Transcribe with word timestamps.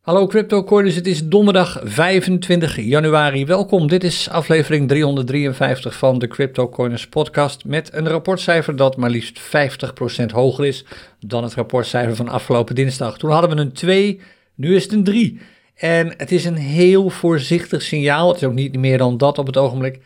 Hallo 0.00 0.26
CryptoCoiners, 0.26 0.94
het 0.94 1.06
is 1.06 1.28
donderdag 1.28 1.80
25 1.82 2.80
januari. 2.80 3.46
Welkom, 3.46 3.88
dit 3.88 4.04
is 4.04 4.28
aflevering 4.28 4.88
353 4.88 5.96
van 5.96 6.18
de 6.18 6.28
CryptoCoiners 6.28 7.08
podcast 7.08 7.64
met 7.64 7.92
een 7.92 8.08
rapportcijfer 8.08 8.76
dat 8.76 8.96
maar 8.96 9.10
liefst 9.10 9.40
50% 9.40 10.24
hoger 10.32 10.66
is 10.66 10.84
dan 11.18 11.42
het 11.42 11.54
rapportcijfer 11.54 12.16
van 12.16 12.28
afgelopen 12.28 12.74
dinsdag. 12.74 13.18
Toen 13.18 13.30
hadden 13.30 13.50
we 13.50 13.56
een 13.56 13.72
2, 13.72 14.20
nu 14.54 14.76
is 14.76 14.82
het 14.82 14.92
een 14.92 15.04
3. 15.04 15.40
En 15.74 16.14
het 16.16 16.32
is 16.32 16.44
een 16.44 16.56
heel 16.56 17.10
voorzichtig 17.10 17.82
signaal, 17.82 18.28
het 18.28 18.36
is 18.36 18.44
ook 18.44 18.54
niet 18.54 18.76
meer 18.76 18.98
dan 18.98 19.16
dat 19.16 19.38
op 19.38 19.46
het 19.46 19.56
ogenblik, 19.56 20.00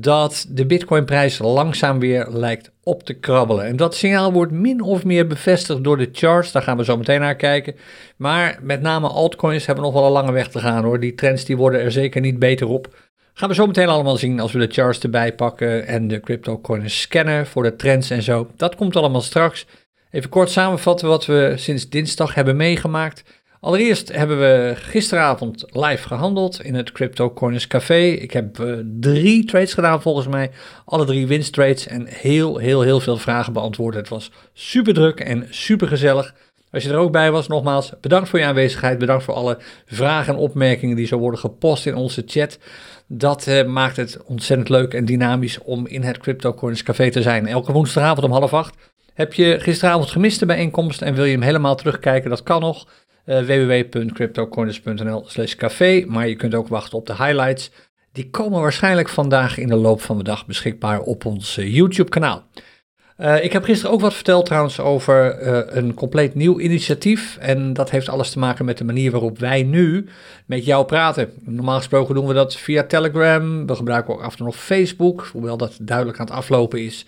dat 0.00 0.46
de 0.48 0.66
Bitcoinprijs 0.66 1.38
langzaam 1.38 1.98
weer 1.98 2.26
lijkt 2.30 2.70
op 2.82 3.02
te 3.02 3.14
krabbelen. 3.14 3.64
En 3.64 3.76
dat 3.76 3.94
signaal 3.94 4.32
wordt 4.32 4.52
min 4.52 4.80
of 4.80 5.04
meer 5.04 5.26
bevestigd 5.26 5.84
door 5.84 5.96
de 5.96 6.08
charts, 6.12 6.52
daar 6.52 6.62
gaan 6.62 6.76
we 6.76 6.84
zo 6.84 6.96
meteen 6.96 7.20
naar 7.20 7.36
kijken. 7.36 7.74
Maar 8.16 8.58
met 8.62 8.80
name 8.80 9.08
altcoins 9.08 9.66
hebben 9.66 9.84
nog 9.84 9.92
wel 9.92 10.04
een 10.04 10.12
lange 10.12 10.32
weg 10.32 10.48
te 10.48 10.58
gaan 10.58 10.84
hoor. 10.84 11.00
Die 11.00 11.14
trends 11.14 11.44
die 11.44 11.56
worden 11.56 11.80
er 11.80 11.92
zeker 11.92 12.20
niet 12.20 12.38
beter 12.38 12.66
op. 12.66 12.94
Gaan 13.34 13.48
we 13.48 13.54
zo 13.54 13.66
meteen 13.66 13.88
allemaal 13.88 14.16
zien 14.16 14.40
als 14.40 14.52
we 14.52 14.58
de 14.58 14.72
charts 14.72 15.00
erbij 15.00 15.34
pakken 15.34 15.86
en 15.86 16.08
de 16.08 16.20
CryptoCoins 16.20 17.00
scannen 17.00 17.46
voor 17.46 17.62
de 17.62 17.76
trends 17.76 18.10
en 18.10 18.22
zo. 18.22 18.50
Dat 18.56 18.76
komt 18.76 18.96
allemaal 18.96 19.20
straks. 19.20 19.66
Even 20.10 20.30
kort 20.30 20.50
samenvatten 20.50 21.08
wat 21.08 21.26
we 21.26 21.52
sinds 21.56 21.88
dinsdag 21.88 22.34
hebben 22.34 22.56
meegemaakt. 22.56 23.22
Allereerst 23.66 24.12
hebben 24.12 24.38
we 24.38 24.72
gisteravond 24.76 25.64
live 25.70 26.06
gehandeld 26.06 26.62
in 26.62 26.74
het 26.74 26.92
Crypto 26.92 27.30
Corners 27.30 27.66
Café. 27.66 28.00
Ik 28.00 28.30
heb 28.30 28.58
uh, 28.58 28.78
drie 29.00 29.44
trades 29.44 29.74
gedaan 29.74 30.02
volgens 30.02 30.26
mij. 30.26 30.50
Alle 30.84 31.04
drie 31.04 31.26
winsttrades 31.26 31.86
en 31.86 32.06
heel, 32.06 32.56
heel, 32.56 32.80
heel 32.80 33.00
veel 33.00 33.16
vragen 33.16 33.52
beantwoord. 33.52 33.94
Het 33.94 34.08
was 34.08 34.30
super 34.52 34.94
druk 34.94 35.20
en 35.20 35.46
super 35.50 35.88
gezellig. 35.88 36.34
Als 36.70 36.82
je 36.82 36.90
er 36.90 36.96
ook 36.96 37.12
bij 37.12 37.30
was, 37.30 37.48
nogmaals, 37.48 37.92
bedankt 38.00 38.28
voor 38.28 38.38
je 38.38 38.44
aanwezigheid. 38.44 38.98
Bedankt 38.98 39.24
voor 39.24 39.34
alle 39.34 39.58
vragen 39.86 40.34
en 40.34 40.40
opmerkingen 40.40 40.96
die 40.96 41.06
zo 41.06 41.18
worden 41.18 41.40
gepost 41.40 41.86
in 41.86 41.94
onze 41.94 42.22
chat. 42.26 42.58
Dat 43.06 43.46
uh, 43.46 43.64
maakt 43.64 43.96
het 43.96 44.18
ontzettend 44.24 44.68
leuk 44.68 44.94
en 44.94 45.04
dynamisch 45.04 45.58
om 45.58 45.86
in 45.86 46.02
het 46.02 46.18
Crypto 46.18 46.54
Corners 46.54 46.82
Café 46.82 47.10
te 47.10 47.22
zijn. 47.22 47.46
Elke 47.46 47.72
woensdagavond 47.72 48.26
om 48.26 48.32
half 48.32 48.54
acht. 48.54 48.74
Heb 49.14 49.34
je 49.34 49.60
gisteravond 49.60 50.10
gemist 50.10 50.38
de 50.38 50.46
bijeenkomst 50.46 51.02
en 51.02 51.14
wil 51.14 51.24
je 51.24 51.32
hem 51.32 51.42
helemaal 51.42 51.76
terugkijken? 51.76 52.30
Dat 52.30 52.42
kan 52.42 52.60
nog 52.60 52.86
uh, 53.26 53.38
www.cryptocorners.nl 53.38 55.24
slash 55.26 55.54
café. 55.54 56.04
Maar 56.06 56.28
je 56.28 56.36
kunt 56.36 56.54
ook 56.54 56.68
wachten 56.68 56.98
op 56.98 57.06
de 57.06 57.16
highlights. 57.16 57.70
Die 58.12 58.30
komen 58.30 58.60
waarschijnlijk 58.60 59.08
vandaag 59.08 59.58
in 59.58 59.68
de 59.68 59.76
loop 59.76 60.00
van 60.00 60.18
de 60.18 60.24
dag 60.24 60.46
beschikbaar 60.46 61.00
op 61.00 61.24
ons 61.24 61.58
uh, 61.58 61.74
YouTube 61.74 62.10
kanaal. 62.10 62.44
Uh, 63.18 63.44
ik 63.44 63.52
heb 63.52 63.64
gisteren 63.64 63.94
ook 63.94 64.00
wat 64.00 64.14
verteld 64.14 64.46
trouwens 64.46 64.80
over 64.80 65.46
een 65.76 65.94
compleet 65.94 66.34
nieuw 66.34 66.60
initiatief. 66.60 67.36
En 67.40 67.72
dat 67.72 67.90
heeft 67.90 68.08
alles 68.08 68.30
te 68.30 68.38
maken 68.38 68.64
met 68.64 68.78
de 68.78 68.84
manier 68.84 69.10
waarop 69.10 69.38
wij 69.38 69.62
nu 69.62 70.06
met 70.46 70.64
jou 70.64 70.84
praten. 70.84 71.32
Normaal 71.44 71.76
gesproken 71.76 72.14
doen 72.14 72.26
we 72.26 72.34
dat 72.34 72.56
via 72.56 72.82
Telegram. 72.82 73.66
We 73.66 73.74
gebruiken 73.74 74.14
ook 74.14 74.22
af 74.22 74.30
en 74.30 74.36
toe 74.36 74.46
nog 74.46 74.56
Facebook, 74.56 75.28
hoewel 75.32 75.56
dat 75.56 75.78
duidelijk 75.80 76.18
aan 76.18 76.26
het 76.26 76.34
aflopen 76.34 76.84
is. 76.84 77.06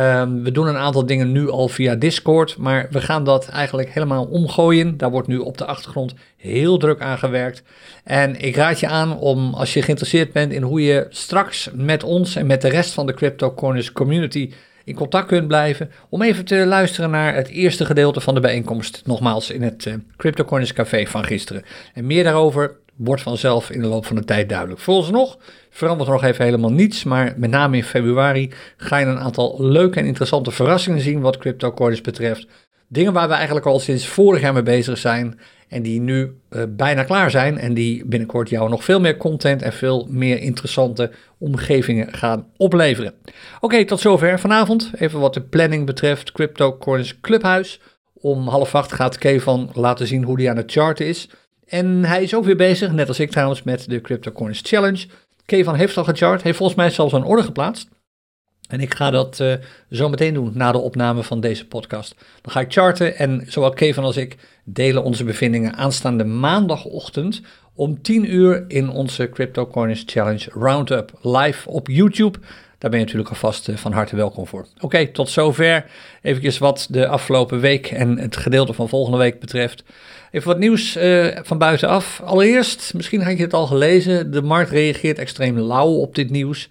Um, 0.00 0.42
we 0.42 0.50
doen 0.50 0.66
een 0.66 0.76
aantal 0.76 1.06
dingen 1.06 1.32
nu 1.32 1.50
al 1.50 1.68
via 1.68 1.94
Discord, 1.94 2.56
maar 2.56 2.88
we 2.90 3.00
gaan 3.00 3.24
dat 3.24 3.48
eigenlijk 3.48 3.88
helemaal 3.92 4.24
omgooien. 4.24 4.96
Daar 4.96 5.10
wordt 5.10 5.28
nu 5.28 5.38
op 5.38 5.58
de 5.58 5.64
achtergrond 5.64 6.14
heel 6.36 6.78
druk 6.78 7.00
aan 7.00 7.18
gewerkt. 7.18 7.62
En 8.04 8.40
ik 8.40 8.56
raad 8.56 8.80
je 8.80 8.88
aan 8.88 9.18
om, 9.18 9.54
als 9.54 9.74
je 9.74 9.82
geïnteresseerd 9.82 10.32
bent 10.32 10.52
in 10.52 10.62
hoe 10.62 10.82
je 10.82 11.06
straks 11.08 11.70
met 11.74 12.02
ons 12.02 12.36
en 12.36 12.46
met 12.46 12.62
de 12.62 12.68
rest 12.68 12.92
van 12.92 13.06
de 13.06 13.14
Crypto 13.14 13.54
Corners 13.54 13.92
community 13.92 14.52
in 14.84 14.94
contact 14.94 15.26
kunt 15.26 15.48
blijven, 15.48 15.90
om 16.08 16.22
even 16.22 16.44
te 16.44 16.66
luisteren 16.66 17.10
naar 17.10 17.34
het 17.34 17.48
eerste 17.48 17.84
gedeelte 17.84 18.20
van 18.20 18.34
de 18.34 18.40
bijeenkomst, 18.40 19.02
nogmaals 19.04 19.50
in 19.50 19.62
het 19.62 19.84
uh, 19.84 19.94
Crypto 20.16 20.44
Corners 20.44 20.72
Café 20.72 21.06
van 21.06 21.24
gisteren. 21.24 21.62
En 21.94 22.06
meer 22.06 22.24
daarover 22.24 22.76
wordt 22.96 23.22
vanzelf 23.22 23.70
in 23.70 23.80
de 23.80 23.86
loop 23.86 24.06
van 24.06 24.16
de 24.16 24.24
tijd 24.24 24.48
duidelijk. 24.48 24.80
Vooralsnog 24.80 25.38
verandert 25.70 26.08
er 26.08 26.14
nog 26.14 26.24
even 26.24 26.44
helemaal 26.44 26.72
niets, 26.72 27.04
maar 27.04 27.34
met 27.36 27.50
name 27.50 27.76
in 27.76 27.84
februari 27.84 28.50
ga 28.76 28.98
je 28.98 29.06
een 29.06 29.18
aantal 29.18 29.56
leuke 29.58 29.98
en 29.98 30.06
interessante 30.06 30.50
verrassingen 30.50 31.00
zien 31.00 31.20
wat 31.20 31.36
CryptoCoins 31.36 32.00
betreft. 32.00 32.46
Dingen 32.88 33.12
waar 33.12 33.28
we 33.28 33.34
eigenlijk 33.34 33.66
al 33.66 33.78
sinds 33.78 34.06
vorig 34.06 34.40
jaar 34.40 34.52
mee 34.52 34.62
bezig 34.62 34.98
zijn 34.98 35.38
en 35.68 35.82
die 35.82 36.00
nu 36.00 36.38
uh, 36.50 36.62
bijna 36.68 37.02
klaar 37.02 37.30
zijn 37.30 37.58
en 37.58 37.74
die 37.74 38.06
binnenkort 38.06 38.48
jou 38.48 38.70
nog 38.70 38.84
veel 38.84 39.00
meer 39.00 39.16
content 39.16 39.62
en 39.62 39.72
veel 39.72 40.06
meer 40.10 40.38
interessante 40.38 41.10
omgevingen 41.38 42.12
gaan 42.12 42.46
opleveren. 42.56 43.14
Oké, 43.60 43.84
tot 43.84 44.00
zover 44.00 44.40
vanavond. 44.40 44.90
Even 44.98 45.20
wat 45.20 45.34
de 45.34 45.40
planning 45.40 45.86
betreft. 45.86 46.32
CryptoCoins 46.32 47.20
Clubhuis. 47.20 47.80
Om 48.12 48.48
half 48.48 48.74
acht 48.74 48.92
gaat 48.92 49.18
Kevan 49.18 49.70
laten 49.72 50.06
zien 50.06 50.22
hoe 50.22 50.36
die 50.36 50.50
aan 50.50 50.56
het 50.56 50.72
charten 50.72 51.06
is. 51.06 51.28
En 51.66 52.04
hij 52.04 52.22
is 52.22 52.34
ook 52.34 52.44
weer 52.44 52.56
bezig, 52.56 52.92
net 52.92 53.08
als 53.08 53.20
ik 53.20 53.30
trouwens, 53.30 53.62
met 53.62 53.88
de 53.88 54.00
CryptoCoins 54.00 54.60
Challenge. 54.62 55.06
Kevan 55.44 55.74
heeft 55.74 55.96
al 55.96 56.04
gechart, 56.04 56.42
heeft 56.42 56.56
volgens 56.56 56.78
mij 56.78 56.90
zelfs 56.90 57.12
een 57.12 57.24
orde 57.24 57.42
geplaatst. 57.42 57.88
En 58.68 58.80
ik 58.80 58.94
ga 58.94 59.10
dat 59.10 59.38
uh, 59.40 59.54
zo 59.90 60.08
meteen 60.08 60.34
doen 60.34 60.50
na 60.54 60.72
de 60.72 60.78
opname 60.78 61.22
van 61.22 61.40
deze 61.40 61.66
podcast. 61.66 62.14
Dan 62.40 62.52
ga 62.52 62.60
ik 62.60 62.72
charten 62.72 63.16
en 63.16 63.44
zowel 63.48 63.70
Kevan 63.70 64.04
als 64.04 64.16
ik 64.16 64.36
delen 64.64 65.02
onze 65.02 65.24
bevindingen 65.24 65.74
aanstaande 65.74 66.24
maandagochtend 66.24 67.40
om 67.74 68.02
10 68.02 68.34
uur 68.34 68.64
in 68.68 68.90
onze 68.90 69.28
CryptoCoins 69.28 70.02
Challenge 70.06 70.50
Roundup 70.52 71.12
live 71.22 71.68
op 71.68 71.88
YouTube. 71.88 72.38
Daar 72.84 72.92
ben 72.92 73.02
je 73.02 73.08
natuurlijk 73.08 73.34
alvast 73.34 73.68
uh, 73.68 73.76
van 73.76 73.92
harte 73.92 74.16
welkom 74.16 74.46
voor. 74.46 74.66
Oké, 74.80 75.06
tot 75.06 75.28
zover. 75.28 75.86
Even 76.22 76.60
wat 76.60 76.86
de 76.90 77.06
afgelopen 77.06 77.60
week 77.60 77.90
en 77.90 78.18
het 78.18 78.36
gedeelte 78.36 78.72
van 78.72 78.88
volgende 78.88 79.18
week 79.18 79.40
betreft. 79.40 79.84
Even 80.30 80.48
wat 80.48 80.58
nieuws 80.58 80.96
uh, 80.96 81.38
van 81.42 81.58
buitenaf. 81.58 82.20
Allereerst, 82.24 82.94
misschien 82.94 83.22
had 83.22 83.36
je 83.36 83.42
het 83.42 83.52
al 83.52 83.66
gelezen, 83.66 84.30
de 84.30 84.42
markt 84.42 84.70
reageert 84.70 85.18
extreem 85.18 85.58
lauw 85.58 85.88
op 85.88 86.14
dit 86.14 86.30
nieuws. 86.30 86.68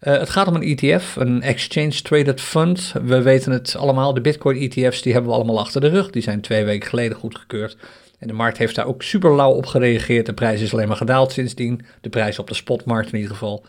Uh, 0.00 0.18
het 0.18 0.30
gaat 0.30 0.46
om 0.46 0.54
een 0.54 0.76
ETF, 0.76 1.16
een 1.16 1.42
Exchange 1.42 2.02
Traded 2.02 2.40
Fund. 2.40 2.92
We 3.04 3.22
weten 3.22 3.52
het 3.52 3.76
allemaal, 3.76 4.14
de 4.14 4.20
Bitcoin 4.20 4.56
ETF's 4.56 5.02
die 5.02 5.12
hebben 5.12 5.30
we 5.30 5.36
allemaal 5.36 5.58
achter 5.58 5.80
de 5.80 5.88
rug. 5.88 6.10
Die 6.10 6.22
zijn 6.22 6.40
twee 6.40 6.64
weken 6.64 6.88
geleden 6.88 7.16
goedgekeurd. 7.16 7.76
En 8.18 8.26
de 8.26 8.34
markt 8.34 8.58
heeft 8.58 8.74
daar 8.74 8.86
ook 8.86 9.02
super 9.02 9.34
lauw 9.34 9.52
op 9.52 9.66
gereageerd. 9.66 10.26
De 10.26 10.34
prijs 10.34 10.60
is 10.60 10.72
alleen 10.72 10.88
maar 10.88 10.96
gedaald 10.96 11.32
sindsdien. 11.32 11.80
De 12.00 12.08
prijs 12.08 12.38
op 12.38 12.48
de 12.48 12.54
spotmarkt 12.54 13.12
in 13.12 13.18
ieder 13.18 13.32
geval. 13.32 13.64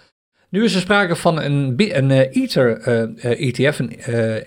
Nu 0.56 0.64
is 0.64 0.76
er 0.76 0.82
sprake 0.82 1.16
van 1.16 1.42
een, 1.42 1.74
een 1.78 2.10
uh, 2.10 2.20
Ether 2.20 2.88
uh, 2.88 3.48
ETF, 3.48 3.80
een, 3.80 3.92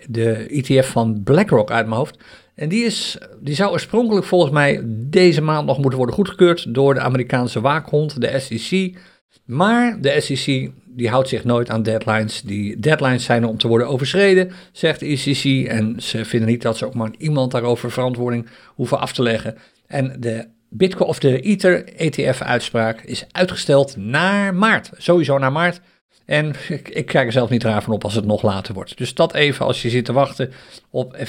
de 0.08 0.46
ETF 0.48 0.88
van 0.88 1.20
BlackRock 1.24 1.70
uit 1.70 1.86
mijn 1.86 1.98
hoofd. 1.98 2.18
En 2.54 2.68
die, 2.68 2.84
is, 2.84 3.18
die 3.40 3.54
zou 3.54 3.70
oorspronkelijk 3.70 4.26
volgens 4.26 4.52
mij 4.52 4.80
deze 4.86 5.40
maand 5.40 5.66
nog 5.66 5.78
moeten 5.78 5.96
worden 5.96 6.14
goedgekeurd 6.14 6.74
door 6.74 6.94
de 6.94 7.00
Amerikaanse 7.00 7.60
waakhond, 7.60 8.20
de 8.20 8.38
SEC. 8.38 8.96
Maar 9.44 10.00
de 10.00 10.20
SEC 10.20 10.70
die 10.86 11.08
houdt 11.08 11.28
zich 11.28 11.44
nooit 11.44 11.70
aan 11.70 11.82
deadlines. 11.82 12.42
Die 12.42 12.80
deadlines 12.80 13.24
zijn 13.24 13.44
om 13.44 13.58
te 13.58 13.68
worden 13.68 13.88
overschreden, 13.88 14.52
zegt 14.72 15.00
de 15.00 15.06
ECC. 15.06 15.68
En 15.68 15.94
ze 16.02 16.24
vinden 16.24 16.48
niet 16.48 16.62
dat 16.62 16.76
ze 16.76 16.86
ook 16.86 16.94
maar 16.94 17.10
iemand 17.18 17.50
daarover 17.50 17.90
verantwoording 17.90 18.48
hoeven 18.66 19.00
af 19.00 19.12
te 19.12 19.22
leggen. 19.22 19.56
En 19.86 20.16
de 20.18 20.46
Bitcoin 20.70 21.08
of 21.08 21.18
de 21.18 21.40
Ether 21.40 21.84
ETF-uitspraak 21.96 23.00
is 23.00 23.26
uitgesteld 23.30 23.96
naar 23.96 24.54
maart. 24.54 24.90
Sowieso 24.96 25.38
naar 25.38 25.52
maart. 25.52 25.80
En 26.28 26.54
ik, 26.68 26.88
ik 26.88 27.06
kijk 27.06 27.26
er 27.26 27.32
zelf 27.32 27.50
niet 27.50 27.62
raar 27.62 27.82
van 27.82 27.94
op 27.94 28.04
als 28.04 28.14
het 28.14 28.24
nog 28.24 28.42
later 28.42 28.74
wordt. 28.74 28.96
Dus 28.96 29.14
dat 29.14 29.34
even 29.34 29.66
als 29.66 29.82
je 29.82 29.90
zit 29.90 30.04
te 30.04 30.12
wachten 30.12 30.52
op 30.90 31.16
uh, 31.16 31.26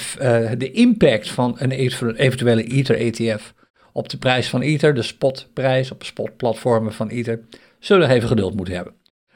de 0.58 0.70
impact 0.70 1.30
van 1.30 1.54
een 1.58 1.70
eventuele 1.70 2.62
Ether 2.62 2.96
ETF 2.96 3.54
op 3.92 4.08
de 4.08 4.18
prijs 4.18 4.48
van 4.48 4.60
Ether, 4.60 4.94
de 4.94 5.02
spotprijs 5.02 5.90
op 5.90 6.04
spotplatformen 6.04 6.92
van 6.92 7.08
Ether, 7.08 7.40
zullen 7.78 8.08
we 8.08 8.14
even 8.14 8.28
geduld 8.28 8.54
moeten 8.54 8.74
hebben. 8.74 8.94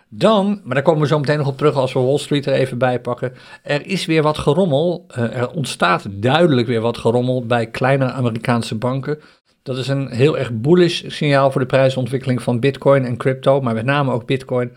Dan, 0.08 0.60
maar 0.64 0.74
daar 0.74 0.84
komen 0.84 1.00
we 1.00 1.06
zo 1.06 1.18
meteen 1.18 1.38
nog 1.38 1.46
op 1.46 1.56
terug 1.56 1.74
als 1.74 1.92
we 1.92 2.00
Wall 2.00 2.18
Street 2.18 2.46
er 2.46 2.52
even 2.52 2.78
bij 2.78 3.00
pakken. 3.00 3.32
Er 3.62 3.86
is 3.86 4.06
weer 4.06 4.22
wat 4.22 4.38
gerommel. 4.38 5.06
Uh, 5.18 5.36
er 5.36 5.50
ontstaat 5.50 6.06
duidelijk 6.10 6.66
weer 6.66 6.80
wat 6.80 6.98
gerommel 6.98 7.46
bij 7.46 7.66
kleine 7.66 8.12
Amerikaanse 8.12 8.74
banken. 8.74 9.18
Dat 9.62 9.78
is 9.78 9.88
een 9.88 10.10
heel 10.10 10.38
erg 10.38 10.52
bullish 10.52 11.02
signaal 11.06 11.50
voor 11.50 11.60
de 11.60 11.66
prijsontwikkeling 11.66 12.42
van 12.42 12.60
Bitcoin 12.60 13.04
en 13.04 13.16
crypto, 13.16 13.60
maar 13.60 13.74
met 13.74 13.84
name 13.84 14.12
ook 14.12 14.26
Bitcoin 14.26 14.72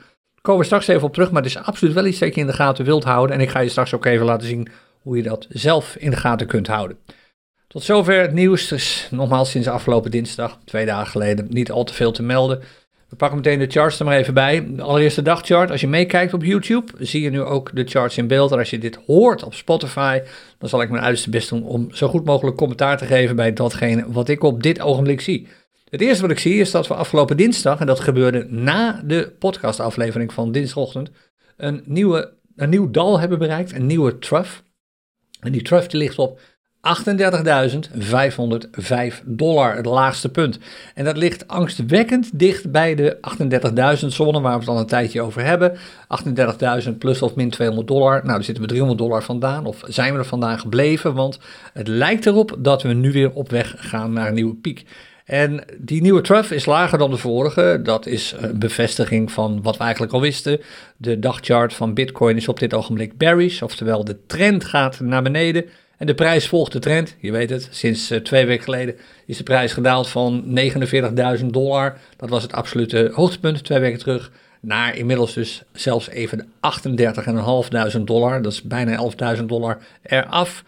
komen 0.48 0.62
we 0.62 0.68
straks 0.68 0.88
even 0.88 1.08
op 1.08 1.14
terug, 1.14 1.32
maar 1.32 1.42
het 1.42 1.52
is 1.52 1.58
absoluut 1.58 1.94
wel 1.94 2.06
iets 2.06 2.20
dat 2.20 2.36
je 2.36 2.42
in 2.42 2.48
de 2.48 2.54
gaten 2.54 2.86
wilt 2.86 3.04
houden. 3.04 3.36
En 3.36 3.42
ik 3.42 3.50
ga 3.50 3.60
je 3.60 3.70
straks 3.70 3.94
ook 3.94 4.06
even 4.06 4.26
laten 4.26 4.48
zien 4.48 4.68
hoe 5.02 5.18
je 5.18 5.24
dat 5.24 5.48
zelf 5.50 5.96
in 5.96 6.10
de 6.10 6.16
gaten 6.16 6.48
kunt 6.48 6.68
houden. 6.68 6.98
Tot 7.68 7.84
zover 7.84 8.22
het 8.22 8.34
nieuws. 8.34 8.68
Dus 8.68 9.08
nogmaals 9.12 9.52
sinds 9.52 9.68
afgelopen 9.68 10.12
dinsdag, 10.12 10.60
twee 10.66 10.86
dagen 10.86 11.08
geleden, 11.08 11.48
niet 11.50 11.72
al 11.72 11.84
te 11.84 11.94
veel 11.94 12.12
te 12.12 12.24
melden. 12.24 12.60
We 13.10 13.16
pakken 13.16 13.38
meteen 13.38 13.60
de 13.60 13.68
charts 13.68 14.00
er 14.00 14.06
maar 14.06 14.18
even 14.18 14.34
bij. 14.34 14.68
De 14.76 14.82
allereerste 14.82 15.22
dagchart. 15.22 15.72
Als 15.72 15.82
je 15.82 15.88
meekijkt 15.88 16.34
op 16.34 16.44
YouTube, 16.44 16.92
zie 17.00 17.22
je 17.22 17.30
nu 17.30 17.42
ook 17.42 17.76
de 17.76 17.84
charts 17.86 18.18
in 18.18 18.28
beeld. 18.28 18.52
En 18.52 18.58
als 18.58 18.70
je 18.70 18.78
dit 18.78 19.00
hoort 19.06 19.44
op 19.44 19.54
Spotify, 19.54 20.20
dan 20.58 20.70
zal 20.70 20.82
ik 20.82 20.90
mijn 20.90 21.04
uiterste 21.04 21.30
best 21.30 21.50
doen 21.50 21.64
om 21.64 21.88
zo 21.92 22.08
goed 22.08 22.26
mogelijk 22.26 22.58
commentaar 22.58 22.98
te 22.98 23.06
geven 23.06 23.36
bij 23.36 23.54
datgene 23.54 24.06
wat 24.08 24.30
ik 24.30 24.44
op 24.44 24.64
dit 24.64 24.82
ogenblik 24.82 25.22
zie. 25.22 25.48
Het 25.90 26.02
eerste 26.02 26.22
wat 26.22 26.32
ik 26.32 26.40
zie 26.40 26.60
is 26.60 26.72
dat 26.72 26.88
we 26.88 26.94
afgelopen 26.94 27.38
dinsdag, 27.38 27.80
en 27.80 27.86
dat 27.86 28.00
gebeurde 28.00 28.46
na 28.50 29.02
de 29.06 29.36
podcastaflevering 29.40 30.34
van 30.34 30.52
dinsdagochtend, 30.52 31.10
een, 31.58 31.84
nieuwe, 31.86 32.34
een 32.56 32.70
nieuw 32.70 32.92
dal 32.92 33.20
hebben 33.20 33.40
bereikt, 33.40 33.74
een 33.74 33.86
nieuwe 33.86 34.20
trough. 34.20 34.52
En 35.40 35.52
die 35.52 35.62
trough 35.62 35.88
die 35.88 36.00
ligt 36.00 36.20
op 36.20 36.40
38.505 36.80 36.84
dollar, 39.26 39.76
het 39.76 39.86
laagste 39.86 40.30
punt. 40.30 40.60
En 40.94 41.06
dat 41.06 41.18
ligt 41.18 41.48
angstwekkend 41.48 42.40
dicht 42.40 42.72
bij 42.72 42.96
de 42.96 43.18
38.000 44.02 44.08
zone 44.08 44.42
waar 44.42 44.54
we 44.54 44.60
het 44.60 44.68
al 44.68 44.80
een 44.80 44.86
tijdje 44.86 45.22
over 45.22 45.44
hebben. 45.44 45.78
38.000 46.84 46.90
plus 46.98 47.22
of 47.22 47.36
min 47.36 47.50
200 47.50 47.88
dollar. 47.88 48.14
Nou, 48.14 48.28
daar 48.28 48.44
zitten 48.44 48.64
we 48.64 48.70
300 48.70 49.00
dollar 49.00 49.24
vandaan, 49.24 49.66
of 49.66 49.82
zijn 49.86 50.14
we 50.14 50.20
er 50.20 50.26
vandaan 50.26 50.60
gebleven, 50.60 51.14
want 51.14 51.40
het 51.74 51.88
lijkt 51.88 52.26
erop 52.26 52.56
dat 52.60 52.82
we 52.82 52.94
nu 52.94 53.12
weer 53.12 53.32
op 53.32 53.50
weg 53.50 53.76
gaan 53.78 54.14
naar 54.14 54.28
een 54.28 54.34
nieuwe 54.34 54.56
piek. 54.56 54.86
En 55.28 55.64
die 55.78 56.02
nieuwe 56.02 56.22
trough 56.22 56.52
is 56.52 56.66
lager 56.66 56.98
dan 56.98 57.10
de 57.10 57.18
vorige. 57.18 57.80
Dat 57.84 58.06
is 58.06 58.36
een 58.38 58.60
bevestiging 58.60 59.32
van 59.32 59.62
wat 59.62 59.78
we 59.78 59.84
eigenlijk 59.84 60.14
al 60.14 60.22
wisten. 60.22 60.62
De 60.98 61.20
dagchart 61.20 61.74
van 61.74 61.94
Bitcoin 61.94 62.36
is 62.38 62.48
op 62.48 62.60
dit 62.60 62.74
ogenblik 62.74 63.18
bearish, 63.18 63.62
oftewel 63.62 64.04
de 64.04 64.18
trend 64.26 64.64
gaat 64.64 65.00
naar 65.00 65.24
beneden. 65.24 65.66
En 65.98 66.08
de 66.08 66.16
prijs 66.16 66.48
volgt 66.48 66.72
de 66.72 66.80
trend. 66.80 67.16
Je 67.20 67.32
weet 67.32 67.50
het, 67.50 67.68
sinds 67.72 68.12
uh, 68.12 68.20
twee 68.20 68.46
weken 68.46 68.64
geleden 68.64 68.96
is 69.26 69.38
de 69.38 69.44
prijs 69.44 69.74
gedaald 69.74 70.08
van 70.08 70.44
49.000 71.40 71.46
dollar. 71.46 71.98
Dat 72.18 72.30
was 72.30 72.44
het 72.44 72.54
absolute 72.54 73.12
hoogtepunt 73.14 73.64
twee 73.64 73.80
weken 73.80 74.00
terug. 74.00 74.32
Naar 74.60 74.96
inmiddels 74.96 75.34
dus 75.34 75.64
zelfs 75.74 76.10
even 76.10 76.52
38.500 77.98 78.02
dollar. 78.04 78.42
Dat 78.42 78.52
is 78.52 78.62
bijna 78.62 79.12
11.000 79.38 79.44
dollar 79.44 79.78
eraf. 80.02 80.64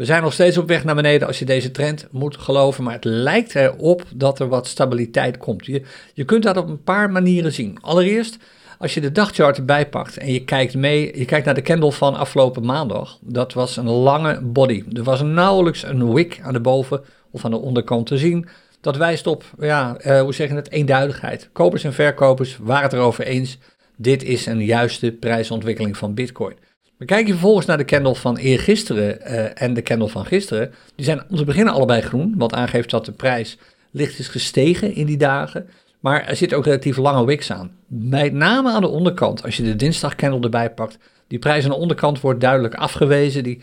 We 0.00 0.06
zijn 0.06 0.22
nog 0.22 0.32
steeds 0.32 0.58
op 0.58 0.68
weg 0.68 0.84
naar 0.84 0.94
beneden 0.94 1.26
als 1.26 1.38
je 1.38 1.44
deze 1.44 1.70
trend 1.70 2.08
moet 2.10 2.36
geloven, 2.36 2.84
maar 2.84 2.92
het 2.92 3.04
lijkt 3.04 3.54
erop 3.54 4.02
dat 4.14 4.38
er 4.38 4.48
wat 4.48 4.66
stabiliteit 4.66 5.38
komt. 5.38 5.66
Je, 6.14 6.24
kunt 6.24 6.42
dat 6.42 6.56
op 6.56 6.68
een 6.68 6.82
paar 6.82 7.10
manieren 7.10 7.52
zien. 7.52 7.78
Allereerst, 7.80 8.36
als 8.78 8.94
je 8.94 9.00
de 9.00 9.12
dagchart 9.12 9.56
erbij 9.56 9.88
pakt 9.88 10.16
en 10.16 10.32
je 10.32 10.44
kijkt 10.44 10.74
mee, 10.74 11.18
je 11.18 11.24
kijkt 11.24 11.44
naar 11.44 11.54
de 11.54 11.62
candle 11.62 11.92
van 11.92 12.14
afgelopen 12.14 12.64
maandag, 12.64 13.18
dat 13.20 13.52
was 13.52 13.76
een 13.76 13.88
lange 13.88 14.40
body. 14.42 14.84
Er 14.92 15.02
was 15.02 15.22
nauwelijks 15.22 15.82
een 15.82 16.12
wick 16.12 16.40
aan 16.42 16.52
de 16.52 16.60
boven- 16.60 17.02
of 17.30 17.44
aan 17.44 17.50
de 17.50 17.56
onderkant 17.56 18.06
te 18.06 18.18
zien. 18.18 18.48
Dat 18.80 18.96
wijst 18.96 19.26
op, 19.26 19.44
ja, 19.58 19.96
uh, 20.06 20.20
hoe 20.20 20.34
zeg 20.34 20.48
je 20.48 20.54
het, 20.54 20.70
eenduidigheid. 20.70 21.48
Kopers 21.52 21.84
en 21.84 21.92
verkopers 21.92 22.58
waren 22.60 22.82
het 22.82 22.92
erover 22.92 23.24
eens. 23.24 23.58
Dit 23.96 24.22
is 24.22 24.46
een 24.46 24.64
juiste 24.64 25.12
prijsontwikkeling 25.12 25.96
van 25.96 26.14
Bitcoin. 26.14 26.54
Maar 27.00 27.08
kijk 27.08 27.26
je 27.26 27.32
vervolgens 27.32 27.66
naar 27.66 27.78
de 27.78 27.84
candle 27.84 28.14
van 28.14 28.36
eergisteren 28.36 29.18
uh, 29.20 29.62
en 29.62 29.74
de 29.74 29.82
candle 29.82 30.08
van 30.08 30.26
gisteren. 30.26 30.72
Die 30.94 31.04
zijn 31.04 31.22
om 31.28 31.36
te 31.36 31.44
beginnen 31.44 31.74
allebei 31.74 32.00
groen, 32.00 32.34
wat 32.36 32.52
aangeeft 32.52 32.90
dat 32.90 33.04
de 33.04 33.12
prijs 33.12 33.58
licht 33.90 34.18
is 34.18 34.28
gestegen 34.28 34.94
in 34.94 35.06
die 35.06 35.16
dagen. 35.16 35.68
Maar 36.00 36.24
er 36.24 36.36
zit 36.36 36.54
ook 36.54 36.64
relatief 36.64 36.96
lange 36.96 37.24
wicks 37.24 37.52
aan. 37.52 37.70
Met 37.86 38.32
name 38.32 38.70
aan 38.70 38.80
de 38.80 38.88
onderkant, 38.88 39.42
als 39.44 39.56
je 39.56 39.62
de 39.62 39.76
dinsdag 39.76 40.14
candle 40.14 40.40
erbij 40.40 40.70
pakt. 40.70 40.98
Die 41.26 41.38
prijs 41.38 41.64
aan 41.64 41.70
de 41.70 41.76
onderkant 41.76 42.20
wordt 42.20 42.40
duidelijk 42.40 42.74
afgewezen, 42.74 43.42
die 43.42 43.60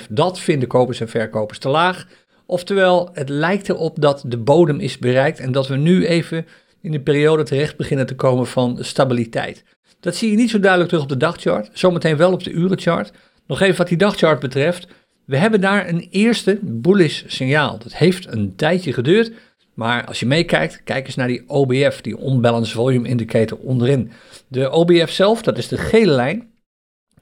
38.505. 0.00 0.06
Dat 0.08 0.38
vinden 0.38 0.68
kopers 0.68 1.00
en 1.00 1.08
verkopers 1.08 1.58
te 1.58 1.68
laag. 1.68 2.06
Oftewel, 2.46 3.10
het 3.12 3.28
lijkt 3.28 3.68
erop 3.68 4.00
dat 4.00 4.24
de 4.26 4.38
bodem 4.38 4.80
is 4.80 4.98
bereikt 4.98 5.40
en 5.40 5.52
dat 5.52 5.68
we 5.68 5.76
nu 5.76 6.06
even 6.06 6.46
in 6.80 6.90
de 6.90 7.00
periode 7.00 7.42
terecht 7.42 7.76
beginnen 7.76 8.06
te 8.06 8.14
komen 8.14 8.46
van 8.46 8.78
stabiliteit. 8.80 9.64
Dat 10.06 10.16
zie 10.16 10.30
je 10.30 10.36
niet 10.36 10.50
zo 10.50 10.58
duidelijk 10.60 10.90
terug 10.90 11.04
op 11.04 11.10
de 11.10 11.16
dagchart, 11.16 11.70
zometeen 11.72 12.16
wel 12.16 12.32
op 12.32 12.44
de 12.44 12.50
urenchart. 12.50 13.12
Nog 13.46 13.60
even 13.60 13.76
wat 13.76 13.88
die 13.88 13.96
dagchart 13.96 14.40
betreft. 14.40 14.86
We 15.24 15.36
hebben 15.36 15.60
daar 15.60 15.88
een 15.88 16.06
eerste 16.10 16.58
bullish 16.62 17.22
signaal. 17.26 17.78
Dat 17.78 17.94
heeft 17.94 18.32
een 18.32 18.56
tijdje 18.56 18.92
geduurd, 18.92 19.32
maar 19.74 20.04
als 20.04 20.20
je 20.20 20.26
meekijkt, 20.26 20.80
kijk 20.84 21.06
eens 21.06 21.14
naar 21.14 21.26
die 21.26 21.48
OBF, 21.48 22.00
die 22.00 22.24
Unbalanced 22.24 22.74
Volume 22.74 23.08
Indicator 23.08 23.58
onderin. 23.58 24.10
De 24.48 24.70
OBF 24.70 25.10
zelf, 25.10 25.42
dat 25.42 25.58
is 25.58 25.68
de 25.68 25.78
gele 25.78 26.12
lijn, 26.12 26.50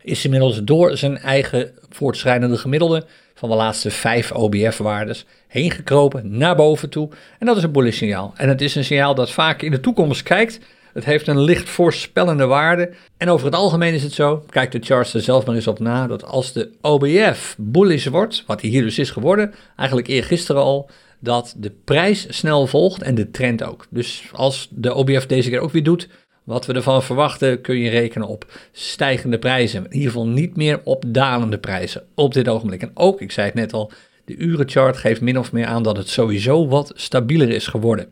is 0.02 0.24
inmiddels 0.24 0.64
door 0.64 0.96
zijn 0.96 1.18
eigen 1.18 1.72
voortschrijdende 1.88 2.56
gemiddelde 2.56 3.06
van 3.34 3.48
de 3.48 3.56
laatste 3.56 3.90
vijf 3.90 4.32
OBF-waardes 4.32 5.26
heen 5.48 5.70
gekropen 5.70 6.36
naar 6.36 6.56
boven 6.56 6.90
toe. 6.90 7.08
En 7.38 7.46
dat 7.46 7.56
is 7.56 7.62
een 7.62 7.72
bullish 7.72 7.96
signaal. 7.96 8.32
En 8.36 8.48
het 8.48 8.60
is 8.60 8.74
een 8.74 8.84
signaal 8.84 9.14
dat 9.14 9.30
vaak 9.30 9.62
in 9.62 9.70
de 9.70 9.80
toekomst 9.80 10.22
kijkt 10.22 10.60
het 10.94 11.04
heeft 11.04 11.26
een 11.26 11.40
licht 11.40 11.68
voorspellende 11.68 12.46
waarde. 12.46 12.90
En 13.16 13.28
over 13.28 13.46
het 13.46 13.54
algemeen 13.54 13.94
is 13.94 14.02
het 14.02 14.12
zo, 14.12 14.44
kijk 14.48 14.72
de 14.72 14.80
charts 14.80 15.14
er 15.14 15.20
zelf 15.20 15.46
maar 15.46 15.54
eens 15.54 15.66
op 15.66 15.78
na, 15.78 16.06
dat 16.06 16.24
als 16.24 16.52
de 16.52 16.70
OBF 16.80 17.54
bullish 17.58 18.06
wordt, 18.06 18.44
wat 18.46 18.60
hij 18.60 18.70
hier 18.70 18.82
dus 18.82 18.98
is 18.98 19.10
geworden, 19.10 19.54
eigenlijk 19.76 20.08
eergisteren 20.08 20.62
al, 20.62 20.90
dat 21.20 21.54
de 21.56 21.72
prijs 21.84 22.26
snel 22.28 22.66
volgt 22.66 23.02
en 23.02 23.14
de 23.14 23.30
trend 23.30 23.62
ook. 23.62 23.86
Dus 23.90 24.24
als 24.32 24.68
de 24.70 24.94
OBF 24.94 25.26
deze 25.26 25.50
keer 25.50 25.60
ook 25.60 25.72
weer 25.72 25.82
doet, 25.82 26.08
wat 26.44 26.66
we 26.66 26.72
ervan 26.72 27.02
verwachten, 27.02 27.60
kun 27.60 27.78
je 27.78 27.90
rekenen 27.90 28.28
op 28.28 28.52
stijgende 28.72 29.38
prijzen. 29.38 29.84
In 29.84 29.92
ieder 29.92 30.10
geval 30.10 30.26
niet 30.26 30.56
meer 30.56 30.80
op 30.84 31.04
dalende 31.06 31.58
prijzen 31.58 32.02
op 32.14 32.34
dit 32.34 32.48
ogenblik. 32.48 32.82
En 32.82 32.90
ook, 32.94 33.20
ik 33.20 33.32
zei 33.32 33.46
het 33.46 33.54
net 33.54 33.72
al, 33.72 33.92
de 34.24 34.36
urenchart 34.36 34.96
geeft 34.96 35.20
min 35.20 35.38
of 35.38 35.52
meer 35.52 35.66
aan 35.66 35.82
dat 35.82 35.96
het 35.96 36.08
sowieso 36.08 36.68
wat 36.68 36.92
stabieler 36.94 37.48
is 37.48 37.66
geworden. 37.66 38.08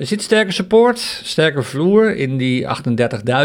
Er 0.00 0.06
zit 0.06 0.22
sterke 0.22 0.52
support, 0.52 0.98
sterke 1.22 1.62
vloer 1.62 2.16
in 2.16 2.36
die 2.36 2.66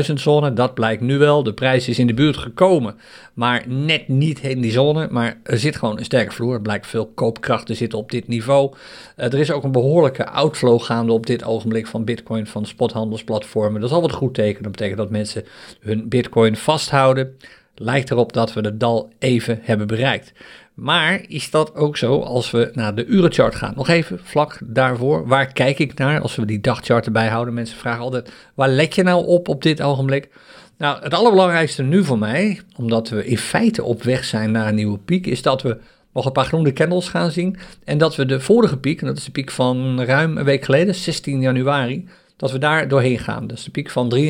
38.000 0.08 0.14
zone. 0.14 0.54
Dat 0.54 0.74
blijkt 0.74 1.02
nu 1.02 1.18
wel. 1.18 1.44
De 1.44 1.54
prijs 1.54 1.88
is 1.88 2.00
in 2.00 2.08
de 2.08 2.14
buurt 2.14 2.38
gekomen, 2.38 2.96
maar 3.34 3.64
net 3.68 4.08
niet 4.08 4.40
in 4.40 4.62
die 4.62 4.72
zone. 4.72 5.08
Maar 5.12 5.40
er 5.44 5.60
zit 5.60 5.76
gewoon 5.76 5.98
een 5.98 6.06
sterke 6.06 6.32
vloer. 6.32 6.54
Er 6.54 6.62
blijkt 6.62 6.88
veel 6.88 7.06
koopkracht 7.06 7.66
te 7.66 7.74
zitten 7.74 8.00
op 8.00 8.12
dit 8.12 8.28
niveau. 8.28 8.74
Uh, 9.18 9.26
er 9.26 9.40
is 9.40 9.52
ook 9.52 9.64
een 9.64 9.72
behoorlijke 9.72 10.30
outflow 10.30 10.82
gaande 10.82 11.12
op 11.12 11.26
dit 11.26 11.44
ogenblik 11.44 11.88
van 11.88 12.04
Bitcoin 12.04 12.48
van 12.48 12.66
spothandelsplatformen. 12.66 13.82
Dat 13.82 13.90
is 13.90 13.96
al 13.96 14.02
wat 14.02 14.12
goed 14.12 14.34
tekenen. 14.34 14.64
Dat 14.64 14.72
betekent 14.72 14.98
dat 14.98 15.10
mensen 15.10 15.44
hun 15.80 16.10
Bitcoin 16.10 16.56
vasthouden. 16.56 17.38
Lijkt 17.76 18.12
erop 18.12 18.34
dat 18.34 18.54
we 18.54 18.62
de 18.62 18.78
dal 18.78 19.10
even 19.20 19.60
hebben 19.62 19.88
bereikt. 19.88 20.34
Maar 20.76 21.22
is 21.28 21.50
dat 21.50 21.76
ook 21.76 21.98
zo 21.98 22.20
als 22.20 22.52
we 22.52 22.70
naar 22.74 22.96
de 22.96 23.06
urenchart 23.06 23.56
gaan? 23.56 23.74
Nog 23.76 23.88
even 23.88 24.20
vlak 24.24 24.60
daarvoor. 24.64 25.28
Waar 25.28 25.54
kijk 25.54 25.80
ik 25.80 25.98
naar 25.98 26.22
als 26.22 26.36
we 26.36 26.46
die 26.46 26.62
dagchart 26.62 27.06
erbij 27.06 27.28
houden? 27.28 27.54
Mensen 27.54 27.78
vragen 27.78 28.02
altijd, 28.02 28.32
waar 28.54 28.70
let 28.70 28.96
je 28.96 29.04
nou 29.04 29.26
op 29.26 29.48
op 29.48 29.62
dit 29.62 29.82
ogenblik? 29.82 30.30
Nou, 30.78 31.04
het 31.04 31.14
allerbelangrijkste 31.14 31.84
nu 31.84 32.04
voor 32.04 32.20
mij, 32.20 32.60
omdat 32.76 33.10
we 33.10 33.26
in 33.26 33.38
feite 33.38 33.84
op 33.84 34.04
weg 34.04 34.24
zijn 34.24 34.52
naar 34.52 34.68
een 34.68 34.76
nieuwe 34.76 34.98
piek, 34.98 35.28
is 35.28 35.42
dat 35.42 35.62
we 35.62 35.78
nog 36.14 36.26
een 36.26 36.32
paar 36.32 36.46
groene 36.46 36.74
candles 36.74 37.10
gaan 37.10 37.32
zien. 37.32 37.58
En 37.84 37.98
dat 37.98 38.16
we 38.16 38.26
de 38.26 38.40
vorige 38.40 38.78
piek, 38.78 39.02
en 39.02 39.08
dat 39.08 39.18
is 39.18 39.24
de 39.24 39.32
piek 39.32 39.52
van 39.52 40.02
ruim 40.02 40.38
een 40.38 40.44
week 40.46 40.66
geleden, 40.66 40.96
16 40.96 41.42
januari, 41.42 42.08
dat 42.38 42.52
we 42.52 42.58
daar 42.58 42.88
doorheen 42.88 43.20
gaan. 43.20 43.48
Dat 43.48 43.58
is 43.58 43.64
de 43.64 43.72
piek 43.72 43.90
van 43.90 44.14
43.566 44.16 44.24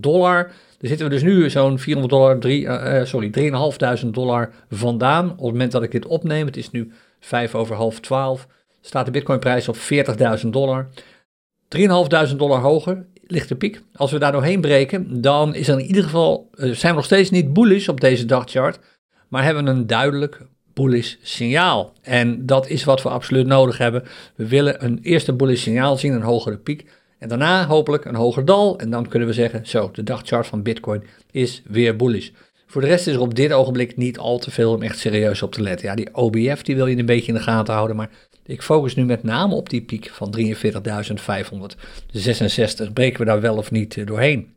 dollar. 0.00 0.50
Daar 0.82 0.90
zitten 0.90 1.08
we 1.08 1.14
dus 1.14 1.22
nu 1.22 1.50
zo'n 1.50 1.78
400 1.78 2.14
dollar, 2.14 2.38
3, 2.38 2.62
uh, 2.62 3.00
eh, 3.00 3.06
sorry, 3.06 3.30
3.500 3.30 4.10
dollar 4.10 4.50
vandaan. 4.70 5.30
Op 5.30 5.36
het 5.36 5.50
moment 5.50 5.72
dat 5.72 5.82
ik 5.82 5.90
dit 5.90 6.06
opneem, 6.06 6.46
het 6.46 6.56
is 6.56 6.70
nu 6.70 6.92
5 7.20 7.54
over 7.54 7.76
half 7.76 8.00
12, 8.00 8.46
staat 8.80 9.04
de 9.04 9.10
bitcoinprijs 9.10 9.68
op 9.68 9.76
40.000 9.76 10.48
dollar. 10.50 10.88
3.500 11.68 12.36
dollar 12.36 12.60
hoger 12.60 13.06
ligt 13.26 13.48
de 13.48 13.54
piek. 13.54 13.82
Als 13.94 14.12
we 14.12 14.18
daar 14.18 14.32
doorheen 14.32 14.60
breken, 14.60 15.20
dan 15.20 15.54
is 15.54 15.68
er 15.68 15.78
in 15.78 15.86
ieder 15.86 16.02
geval, 16.02 16.50
uh, 16.54 16.74
zijn 16.74 16.92
we 16.92 16.98
nog 16.98 17.04
steeds 17.04 17.30
niet 17.30 17.52
bullish 17.52 17.88
op 17.88 18.00
deze 18.00 18.24
dagchart, 18.24 18.78
maar 19.28 19.44
hebben 19.44 19.64
we 19.64 19.70
een 19.70 19.86
duidelijk 19.86 20.40
bullish 20.72 21.14
signaal. 21.22 21.92
En 22.00 22.46
dat 22.46 22.68
is 22.68 22.84
wat 22.84 23.02
we 23.02 23.08
absoluut 23.08 23.46
nodig 23.46 23.78
hebben. 23.78 24.02
We 24.34 24.48
willen 24.48 24.84
een 24.84 24.98
eerste 25.02 25.32
bullish 25.32 25.62
signaal 25.62 25.96
zien, 25.96 26.12
een 26.12 26.22
hogere 26.22 26.58
piek. 26.58 26.86
En 27.22 27.28
daarna 27.28 27.66
hopelijk 27.66 28.04
een 28.04 28.14
hoger 28.14 28.44
dal. 28.44 28.78
En 28.78 28.90
dan 28.90 29.08
kunnen 29.08 29.28
we 29.28 29.34
zeggen, 29.34 29.66
zo, 29.66 29.90
de 29.92 30.02
dagchart 30.02 30.46
van 30.46 30.62
Bitcoin 30.62 31.02
is 31.30 31.62
weer 31.66 31.96
bullish. 31.96 32.30
Voor 32.66 32.80
de 32.80 32.86
rest 32.86 33.06
is 33.06 33.14
er 33.14 33.20
op 33.20 33.34
dit 33.34 33.52
ogenblik 33.52 33.96
niet 33.96 34.18
al 34.18 34.38
te 34.38 34.50
veel 34.50 34.72
om 34.74 34.82
echt 34.82 34.98
serieus 34.98 35.42
op 35.42 35.52
te 35.52 35.62
letten. 35.62 35.88
Ja, 35.88 35.94
die 35.94 36.14
OBF 36.14 36.62
die 36.62 36.76
wil 36.76 36.86
je 36.86 36.96
een 36.96 37.06
beetje 37.06 37.32
in 37.32 37.38
de 37.38 37.40
gaten 37.40 37.74
houden, 37.74 37.96
maar 37.96 38.10
ik 38.46 38.62
focus 38.62 38.94
nu 38.94 39.04
met 39.04 39.22
name 39.22 39.54
op 39.54 39.70
die 39.70 39.82
piek 39.82 40.10
van 40.12 40.34
43.566. 40.38 40.44
Breken 42.92 43.18
we 43.18 43.24
daar 43.24 43.40
wel 43.40 43.56
of 43.56 43.70
niet 43.70 43.96
eh, 43.96 44.06
doorheen? 44.06 44.54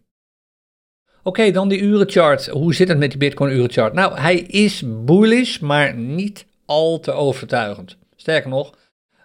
Oké, 1.24 1.52
dan 1.52 1.68
die 1.68 1.80
urenchart. 1.80 2.48
Hoe 2.48 2.74
zit 2.74 2.88
het 2.88 2.98
met 2.98 3.10
die 3.10 3.20
Bitcoin 3.20 3.54
urenchart? 3.54 3.94
Nou, 3.94 4.20
hij 4.20 4.36
is 4.40 4.84
bullish, 4.86 5.60
maar 5.60 5.96
niet 5.96 6.46
al 6.66 7.00
te 7.00 7.12
overtuigend. 7.12 7.98
Sterker 8.16 8.50
nog, 8.50 8.74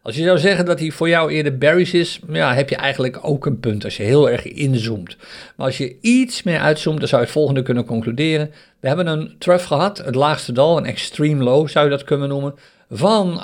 als 0.03 0.17
je 0.17 0.23
zou 0.23 0.39
zeggen 0.39 0.65
dat 0.65 0.79
hij 0.79 0.91
voor 0.91 1.09
jou 1.09 1.31
eerder 1.31 1.59
bearish 1.59 1.93
is, 1.93 2.21
ja, 2.29 2.55
heb 2.55 2.69
je 2.69 2.77
eigenlijk 2.77 3.19
ook 3.23 3.47
een 3.47 3.61
punt 3.61 3.85
als 3.85 3.97
je 3.97 4.03
heel 4.03 4.31
erg 4.31 4.45
inzoomt. 4.45 5.17
Maar 5.57 5.67
als 5.67 5.79
je 5.79 5.97
iets 6.01 6.43
meer 6.43 6.59
uitzoomt, 6.59 6.99
dan 6.99 7.09
zou 7.09 7.21
je 7.21 7.27
het 7.27 7.37
volgende 7.37 7.63
kunnen 7.63 7.85
concluderen. 7.85 8.51
We 8.81 8.89
hebben 8.89 9.07
een 9.07 9.35
trough 9.39 9.67
gehad, 9.67 9.99
het 9.99 10.15
laagste 10.15 10.53
dal, 10.53 10.77
een 10.77 10.87
extreme 10.87 11.45
low 11.45 11.69
zou 11.69 11.85
je 11.85 11.91
dat 11.91 12.05
kunnen 12.05 12.29
noemen, 12.29 12.55
van 12.91 13.41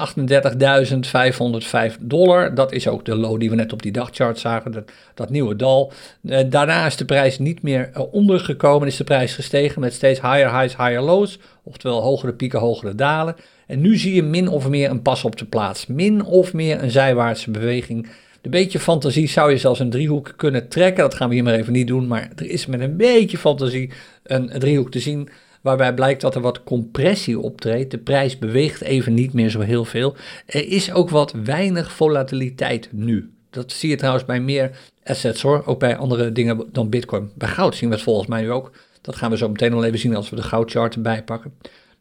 38.505 1.92 1.96
dollar. 2.00 2.54
Dat 2.54 2.72
is 2.72 2.88
ook 2.88 3.04
de 3.04 3.16
low 3.16 3.40
die 3.40 3.50
we 3.50 3.56
net 3.56 3.72
op 3.72 3.82
die 3.82 3.92
dagchart 3.92 4.38
zagen, 4.38 4.72
dat, 4.72 4.90
dat 5.14 5.30
nieuwe 5.30 5.56
dal. 5.56 5.92
Uh, 6.22 6.40
daarna 6.46 6.86
is 6.86 6.96
de 6.96 7.04
prijs 7.04 7.38
niet 7.38 7.62
meer 7.62 7.90
uh, 7.96 8.02
ondergekomen, 8.12 8.88
is 8.88 8.96
de 8.96 9.04
prijs 9.04 9.34
gestegen 9.34 9.80
met 9.80 9.94
steeds 9.94 10.20
higher 10.20 10.60
highs, 10.60 10.76
higher 10.76 11.00
lows, 11.00 11.38
oftewel 11.62 12.02
hogere 12.02 12.32
pieken, 12.32 12.58
hogere 12.58 12.94
dalen. 12.94 13.36
En 13.66 13.80
nu 13.80 13.96
zie 13.96 14.14
je 14.14 14.22
min 14.22 14.48
of 14.48 14.68
meer 14.68 14.90
een 14.90 15.02
pas 15.02 15.24
op 15.24 15.38
de 15.38 15.44
plaats. 15.44 15.86
Min 15.86 16.24
of 16.24 16.52
meer 16.52 16.82
een 16.82 16.90
zijwaartse 16.90 17.50
beweging. 17.50 18.08
Een 18.42 18.50
beetje 18.50 18.78
fantasie 18.78 19.28
zou 19.28 19.50
je 19.50 19.56
zelfs 19.56 19.80
een 19.80 19.90
driehoek 19.90 20.32
kunnen 20.36 20.68
trekken. 20.68 21.02
Dat 21.02 21.14
gaan 21.14 21.28
we 21.28 21.34
hier 21.34 21.44
maar 21.44 21.54
even 21.54 21.72
niet 21.72 21.86
doen. 21.86 22.06
Maar 22.06 22.30
er 22.36 22.50
is 22.50 22.66
met 22.66 22.80
een 22.80 22.96
beetje 22.96 23.38
fantasie 23.38 23.90
een, 24.22 24.48
driehoek 24.58 24.90
te 24.90 25.00
zien. 25.00 25.28
waarbij 25.60 25.94
blijkt 25.94 26.20
dat 26.20 26.34
er 26.34 26.40
wat 26.40 26.64
compressie 26.64 27.38
optreedt. 27.38 27.90
De 27.90 27.98
prijs 27.98 28.38
beweegt 28.38 28.80
even 28.80 29.14
niet 29.14 29.32
meer 29.32 29.50
zo 29.50 29.60
heel 29.60 29.84
veel. 29.84 30.16
Er 30.46 30.68
is 30.68 30.92
ook 30.92 31.10
wat 31.10 31.32
weinig 31.44 31.92
volatiliteit 31.92 32.88
nu. 32.92 33.30
Dat 33.50 33.72
zie 33.72 33.90
je 33.90 33.96
trouwens 33.96 34.24
bij 34.24 34.40
meer 34.40 34.70
assets 35.04 35.42
hoor, 35.42 35.62
ook 35.66 35.78
bij 35.78 35.96
andere 35.96 36.32
dingen 36.32 36.64
dan 36.72 36.88
Bitcoin. 36.88 37.30
Bij 37.34 37.48
goud 37.48 37.74
zien 37.74 37.88
we 37.88 37.94
het 37.94 38.04
volgens 38.04 38.28
mij 38.28 38.40
nu 38.40 38.50
ook. 38.50 38.70
Dat 39.00 39.16
gaan 39.16 39.30
we 39.30 39.36
zo 39.36 39.48
meteen 39.48 39.72
al 39.72 39.84
even 39.84 39.98
zien 39.98 40.16
als 40.16 40.30
we 40.30 40.36
de 40.36 40.42
goudchart 40.42 40.94
erbij 40.94 41.22
pakken. 41.22 41.52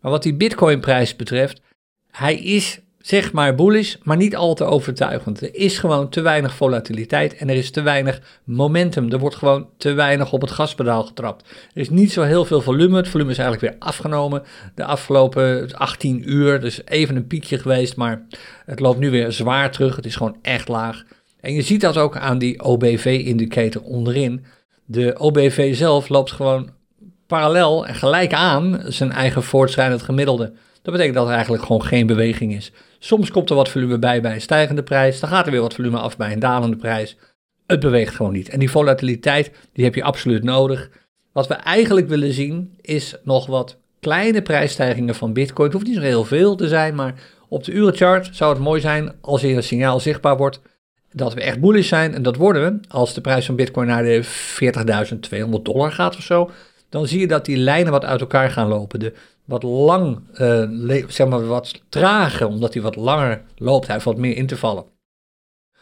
Maar 0.02 0.12
wat 0.12 0.24
die 0.24 0.36
Bitcoin-prijs 0.36 1.16
betreft, 1.16 1.62
hij 2.12 2.36
is 2.36 2.80
zeg 3.06 3.34
maar 3.34 3.56
bullish, 3.56 3.96
maar 4.04 4.18
niet 4.18 4.36
al 4.36 4.54
te 4.54 4.64
overtuigend. 4.64 5.42
Er 5.42 5.56
is 5.56 5.78
gewoon 5.78 6.10
te 6.10 6.22
weinig 6.22 6.56
volatiliteit 6.56 7.36
en 7.36 7.50
er 7.50 7.56
is 7.56 7.72
te 7.72 7.82
weinig 7.82 8.22
momentum. 8.44 9.12
Er 9.12 9.20
wordt 9.20 9.36
gewoon 9.36 9.70
te 9.78 9.94
weinig 9.94 10.34
op 10.34 10.42
het 10.42 10.52
gaspedaal 10.52 11.04
getrapt. 11.04 11.50
Er 11.74 11.82
is 11.82 11.90
niet 11.90 12.12
zo 12.12 12.22
heel 12.22 12.46
veel 12.46 12.62
volume. 12.62 12.98
Het 12.98 13.08
volume 13.08 13.32
is 13.32 13.38
eigenlijk 13.38 13.72
weer 13.72 13.88
afgenomen 13.88 14.44
de 14.76 14.84
afgelopen 14.84 15.74
18 15.74 16.32
uur. 16.32 16.60
Dus 16.60 16.86
even 16.86 17.16
een 17.16 17.28
piekje 17.28 17.60
geweest, 17.60 17.96
maar 17.96 18.26
het 18.66 18.80
loopt 18.80 19.00
nu 19.00 19.10
weer 19.10 19.32
zwaar 19.32 19.72
terug. 19.72 19.96
Het 19.96 20.06
is 20.06 20.16
gewoon 20.16 20.38
echt 20.42 20.68
laag. 20.68 21.04
En 21.40 21.54
je 21.54 21.62
ziet 21.62 21.82
dat 21.82 21.98
ook 21.98 22.18
aan 22.18 22.38
die 22.38 22.64
OBV-indicator 22.64 23.82
onderin. 23.82 24.46
De 24.86 25.16
OBV 25.20 25.76
zelf 25.76 26.10
loopt 26.10 26.32
gewoon 26.32 26.70
parallel 27.28 27.88
en 27.88 27.96
gelijk 27.96 28.34
aan 28.34 28.82
zijn 28.88 29.12
eigen 29.12 29.44
voortschrijdend 29.44 30.02
gemiddelde. 30.02 30.54
Dat 30.82 30.94
betekent 30.94 31.16
dat 31.16 31.28
er 31.28 31.34
eigenlijk 31.34 31.64
gewoon 31.64 31.84
geen 31.84 32.08
beweging 32.08 32.54
is. 32.54 32.72
Soms 33.00 33.32
komt 33.32 33.50
er 33.50 33.56
wat 33.56 33.70
volume 33.70 34.00
bij 34.00 34.22
bij 34.22 34.34
een 34.34 34.42
stijgende 34.42 34.84
prijs, 34.84 35.20
dan 35.20 35.30
gaat 35.30 35.46
er 35.46 35.52
weer 35.52 35.62
wat 35.62 35.74
volume 35.74 35.98
af 35.98 36.18
bij 36.18 36.32
een 36.32 36.40
dalende 36.40 36.76
prijs. 36.76 37.18
Het 37.68 37.80
beweegt 37.80 38.16
gewoon 38.16 38.34
niet. 38.34 38.50
En 38.50 38.60
die 38.60 38.72
volatiliteit, 38.72 39.52
die 39.74 39.84
heb 39.84 39.96
je 39.96 40.04
absoluut 40.04 40.44
nodig. 40.44 40.90
Wat 41.32 41.48
we 41.48 41.54
eigenlijk 41.54 42.08
willen 42.08 42.34
zien, 42.34 42.78
is 42.82 43.16
nog 43.24 43.46
wat 43.46 43.78
kleine 44.00 44.42
prijsstijgingen 44.42 45.16
van 45.16 45.34
Bitcoin. 45.34 45.68
Het 45.68 45.74
hoeft 45.74 45.88
niet 45.88 45.96
zo 45.96 46.02
heel 46.02 46.24
veel 46.24 46.56
te 46.56 46.68
zijn, 46.68 46.96
maar 46.96 47.14
op 47.48 47.64
de 47.64 47.72
urenchart 47.72 48.30
zou 48.32 48.54
het 48.54 48.62
mooi 48.62 48.82
zijn 48.82 49.12
als 49.22 49.42
hier 49.42 49.56
een 49.56 49.64
signaal 49.64 50.00
zichtbaar 50.00 50.38
wordt 50.38 50.60
dat 51.12 51.34
we 51.34 51.42
echt 51.42 51.60
bullish 51.60 51.88
zijn. 51.88 52.14
En 52.14 52.24
dat 52.24 52.36
worden 52.36 52.64
we 52.64 52.88
als 52.88 53.14
de 53.14 53.22
prijs 53.22 53.46
van 53.46 53.56
Bitcoin 53.56 53.88
naar 53.88 54.04
de 54.04 54.24
40.200 54.24 55.62
dollar 55.62 55.92
gaat 55.92 56.16
of 56.16 56.24
zo. 56.24 56.52
Dan 56.90 57.08
zie 57.08 57.20
je 57.20 57.28
dat 57.28 57.46
die 57.46 57.58
lijnen 57.58 57.92
wat 57.92 58.06
uit 58.06 58.22
elkaar 58.22 58.50
gaan 58.50 58.68
lopen. 58.68 59.00
De 59.00 59.14
wat 59.46 59.64
lang, 59.64 60.20
uh, 60.40 61.06
zeg 61.08 61.28
maar 61.28 61.46
wat 61.46 61.82
trager, 61.90 62.48
omdat 62.48 62.74
hij 62.74 62.84
wat 62.84 62.96
langer 62.96 63.42
loopt. 63.56 63.86
Hij 63.86 63.94
heeft 63.94 64.06
wat 64.08 64.18
meer 64.18 64.36
intervallen. 64.36 64.95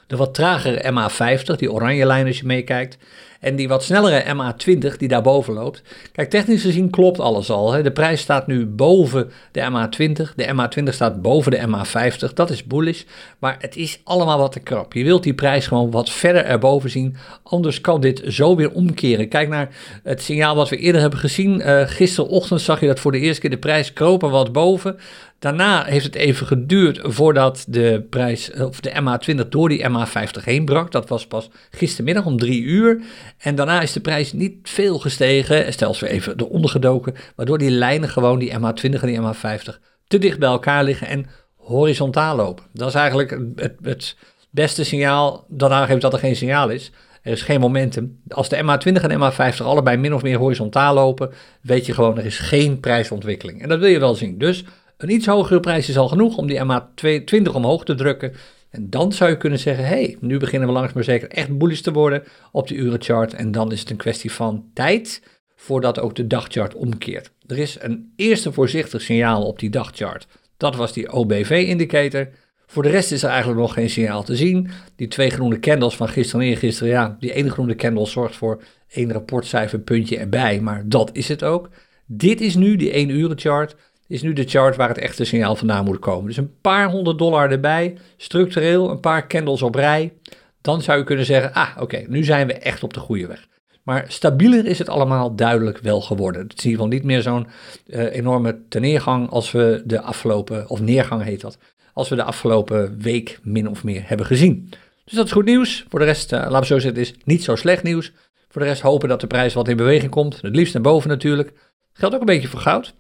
De 0.08 0.16
wat 0.16 0.34
tragere 0.34 0.92
MA50, 0.92 1.56
die 1.56 1.72
oranje 1.72 2.06
lijn 2.06 2.28
als 2.28 2.38
je 2.38 2.46
meekijkt. 2.46 2.98
En 3.44 3.56
die 3.56 3.68
wat 3.68 3.84
snellere 3.84 4.24
MA20 4.36 4.98
die 4.98 5.08
daarboven 5.08 5.54
loopt. 5.54 5.82
Kijk, 6.12 6.30
technisch 6.30 6.62
gezien 6.62 6.90
klopt 6.90 7.20
alles 7.20 7.50
al. 7.50 7.72
Hè. 7.72 7.84
De 7.84 7.92
prijs 7.92 8.22
staat 8.22 8.48
nu 8.48 8.66
boven 8.66 9.32
de 9.52 9.62
MA20. 9.62 10.36
De 10.36 10.54
MA20 10.56 10.90
staat 10.90 11.22
boven 11.22 11.52
de 11.52 11.68
MA50. 11.68 12.34
Dat 12.34 12.50
is 12.50 12.64
bullish. 12.64 13.04
Maar 13.40 13.56
het 13.60 13.76
is 13.76 14.00
allemaal 14.04 14.38
wat 14.38 14.52
te 14.52 14.60
krap. 14.60 14.94
Je 14.94 15.04
wilt 15.04 15.24
die 15.24 15.34
prijs 15.34 15.68
gewoon 15.68 15.92
wat 15.92 16.10
verder 16.10 16.46
erboven 16.46 16.90
zien. 16.90 17.16
Anders 17.44 17.82
kan 17.82 18.02
dit 18.02 18.22
zo 18.28 18.56
weer 18.56 18.72
omkeren. 18.72 19.28
Kijk 19.28 19.50
naar 19.50 19.70
het 20.04 20.22
signaal 20.22 20.56
wat 20.56 20.70
we 20.70 20.78
eerder 20.78 21.02
hebben 21.02 21.20
gezien. 21.20 21.60
Uh, 21.60 21.82
gisterochtend 21.86 22.62
zag 22.62 22.80
je 22.80 22.88
dat 22.88 23.00
voor 23.00 23.12
de 23.12 23.20
eerste 23.20 23.42
keer 23.42 23.50
de 23.50 23.58
prijs 23.58 23.94
kropen 23.94 24.30
wat 24.30 24.52
boven. 24.52 25.00
Daarna 25.44 25.84
heeft 25.86 26.06
het 26.06 26.16
even 26.16 26.48
geduurd 26.48 27.00
voordat 27.04 27.66
de 27.68 28.06
prijs, 28.10 28.52
of 28.52 28.80
de 28.80 28.92
MA20 28.92 29.48
door 29.50 29.70
die 29.70 29.90
MA50 29.90 30.44
heen 30.44 30.66
brak. 30.66 30.92
Dat 30.92 31.10
was 31.10 31.28
pas 31.28 31.50
gistermiddag 31.72 32.26
om 32.26 32.38
drie 32.38 32.62
uur. 32.62 33.02
En 33.38 33.56
daarna 33.56 33.82
is 33.82 33.92
de 33.92 34.00
prijs 34.00 34.34
niet 34.34 34.56
veel 34.64 35.00
gestegen, 35.00 35.74
stel 35.74 35.96
weer 36.00 36.10
even 36.10 36.34
eronder 36.40 36.70
gedoken, 36.70 37.16
waardoor 37.36 37.58
die 37.58 37.70
lijnen 37.70 38.10
gewoon, 38.10 38.40
die 38.40 38.52
MA20 38.52 39.02
en 39.02 39.08
die 39.08 39.20
MA50, 39.22 39.80
te 40.08 40.18
dicht 40.18 40.40
bij 40.40 40.50
elkaar 40.50 40.84
liggen 40.84 41.08
en 41.08 41.26
horizontaal 41.56 42.36
lopen. 42.36 42.64
Dat 42.74 42.88
is 42.88 42.96
eigenlijk 42.96 43.30
het, 43.56 43.76
het 43.82 44.16
beste 44.50 44.84
signaal 44.84 45.46
dat 45.48 45.72
aangeeft 45.72 46.02
dat 46.02 46.14
er 46.14 46.20
geen 46.20 46.36
signaal 46.36 46.70
is. 46.70 46.92
Er 47.22 47.32
is 47.32 47.42
geen 47.42 47.60
momentum. 47.60 48.20
Als 48.28 48.50
de 48.50 48.64
MA20 48.64 49.02
en 49.02 49.20
de 49.20 49.32
MA50 49.32 49.64
allebei 49.64 49.98
min 49.98 50.14
of 50.14 50.22
meer 50.22 50.38
horizontaal 50.38 50.94
lopen, 50.94 51.32
weet 51.62 51.86
je 51.86 51.94
gewoon, 51.94 52.18
er 52.18 52.26
is 52.26 52.38
geen 52.38 52.80
prijsontwikkeling. 52.80 53.62
En 53.62 53.70
dat 53.70 53.80
wil 53.80 53.90
je 53.90 54.00
wel 54.00 54.16
zien. 54.16 54.38
Dus 54.38 54.64
een 55.04 55.10
iets 55.10 55.26
hogere 55.26 55.60
prijs 55.60 55.90
is 55.90 55.98
al 55.98 56.08
genoeg 56.08 56.38
om 56.38 56.48
die 56.48 56.60
MA20 56.60 57.52
omhoog 57.54 57.84
te 57.86 57.96
drukken. 57.96 58.34
En 58.70 58.90
dan 58.90 59.12
zou 59.12 59.30
je 59.30 59.38
kunnen 59.38 59.60
zeggen, 59.60 59.86
hey, 59.86 60.18
nu 60.20 60.38
beginnen 60.38 60.68
we 60.68 60.74
langzaam 60.74 60.96
maar 60.96 61.04
zeker 61.04 61.30
echt 61.30 61.58
bullish 61.58 61.80
te 61.80 61.92
worden 61.92 62.24
op 62.52 62.68
de 62.68 62.76
urenchart. 62.76 63.34
En 63.34 63.52
dan 63.52 63.72
is 63.72 63.80
het 63.80 63.90
een 63.90 63.98
kwestie 63.98 64.32
van 64.32 64.66
tijd 64.74 65.22
voordat 65.56 66.00
ook 66.00 66.16
de 66.16 66.28
dagchart 66.28 66.74
omkeert. 66.74 67.32
Er 67.48 67.58
is 67.58 67.78
een 67.80 68.12
eerste 68.16 68.52
voorzichtig 68.52 69.02
signaal 69.02 69.46
op 69.46 69.60
die 69.60 69.70
dagchart. 69.70 70.28
Dat 70.58 70.76
was 70.76 70.94
die 70.94 71.12
OBV-indicator. 71.12 72.30
Voor 72.66 72.84
de 72.84 72.90
rest 72.90 73.12
is 73.12 73.24
er 73.24 73.30
eigenlijk 73.30 73.60
nog 73.60 73.74
geen 73.74 73.90
signaal 73.90 74.24
te 74.24 74.36
zien. 74.36 74.70
Die 74.96 75.08
twee 75.08 75.30
groene 75.30 75.60
candles 75.60 75.96
van 75.96 76.08
gisteren 76.08 76.46
en 76.46 76.52
eergisteren, 76.52 76.94
ja, 76.94 77.16
die 77.20 77.34
ene 77.34 77.50
groene 77.50 77.76
candle 77.76 78.06
zorgt 78.06 78.36
voor 78.36 78.64
één 78.90 79.12
rapportcijferpuntje 79.12 80.18
erbij, 80.18 80.60
maar 80.60 80.84
dat 80.86 81.10
is 81.14 81.28
het 81.28 81.44
ook. 81.44 81.70
Dit 82.06 82.42
is 82.42 82.56
nu 82.56 82.76
die 82.76 82.92
1 82.92 83.10
uren 83.10 83.40
chart 83.40 83.76
is 84.08 84.22
nu 84.22 84.34
de 84.34 84.48
chart 84.48 84.76
waar 84.76 84.88
het 84.88 84.98
echte 84.98 85.26
signaal 85.26 85.56
vandaan 85.56 85.86
moet 85.86 86.00
komen. 86.00 86.28
Dus 86.28 86.38
een 86.38 86.60
paar 86.62 86.90
honderd 86.90 87.18
dollar 87.18 87.52
erbij, 87.52 87.98
structureel, 88.18 88.90
een 88.90 89.00
paar 89.00 89.28
candles 89.28 89.62
op 89.62 89.76
rij. 89.76 90.14
Dan 90.62 90.82
zou 90.82 90.98
je 90.98 91.04
kunnen 91.04 91.26
zeggen, 91.26 91.54
ah 91.54 91.70
oké, 91.80 92.06
nu 92.08 92.24
zijn 92.24 92.48
we 92.48 92.54
echt 92.54 92.84
op 92.84 92.94
de 92.94 93.00
goede 93.00 93.28
weg. 93.28 93.48
Maar 93.84 94.06
stabieler 94.08 94.66
is 94.66 94.80
het 94.80 94.90
allemaal 94.90 95.36
duidelijk 95.36 95.78
wel 95.78 96.02
geworden. 96.02 96.42
Het 96.42 96.58
is 96.58 96.64
in 96.64 96.70
ieder 96.70 96.84
geval 96.84 96.98
niet 97.00 97.08
meer 97.08 97.22
zo'n 97.22 97.48
uh, 97.88 98.16
enorme 98.16 98.60
teneergang 98.70 99.30
als 99.30 99.52
we 99.52 99.82
de 99.86 100.02
afgelopen, 100.02 100.70
of 100.70 100.82
neergang 100.82 101.24
heet 101.24 101.42
dat, 101.42 101.58
als 101.94 102.10
we 102.10 102.16
de 102.16 102.24
afgelopen 102.24 103.00
week 103.02 103.40
min 103.44 103.70
of 103.70 103.84
meer 103.84 104.04
hebben 104.06 104.26
gezien. 104.26 104.70
Dus 105.04 105.14
dat 105.14 105.26
is 105.26 105.32
goed 105.32 105.46
nieuws. 105.46 105.86
Voor 105.90 106.00
de 106.00 106.06
rest, 106.06 106.34
uh, 106.34 106.40
laten 106.40 106.60
we 106.60 106.66
zo 106.66 106.80
zeggen, 106.80 107.02
is 107.02 107.14
niet 107.24 107.44
zo 107.44 107.56
slecht 107.56 107.84
nieuws. 107.84 108.12
Voor 108.50 108.62
de 108.62 108.68
rest 108.68 108.82
hopen 108.82 109.10
dat 109.10 109.22
de 109.22 109.28
prijs 109.28 109.54
wat 109.54 109.68
in 109.68 109.78
beweging 109.78 110.12
komt. 110.12 110.42
Het 110.42 110.56
liefst 110.56 110.74
naar 110.74 110.84
boven 110.84 111.10
natuurlijk. 111.10 111.54
Geldt 111.94 112.16
ook 112.16 112.22
een 112.22 112.28
beetje 112.28 112.48
voor 112.48 112.60
goud. 112.60 112.94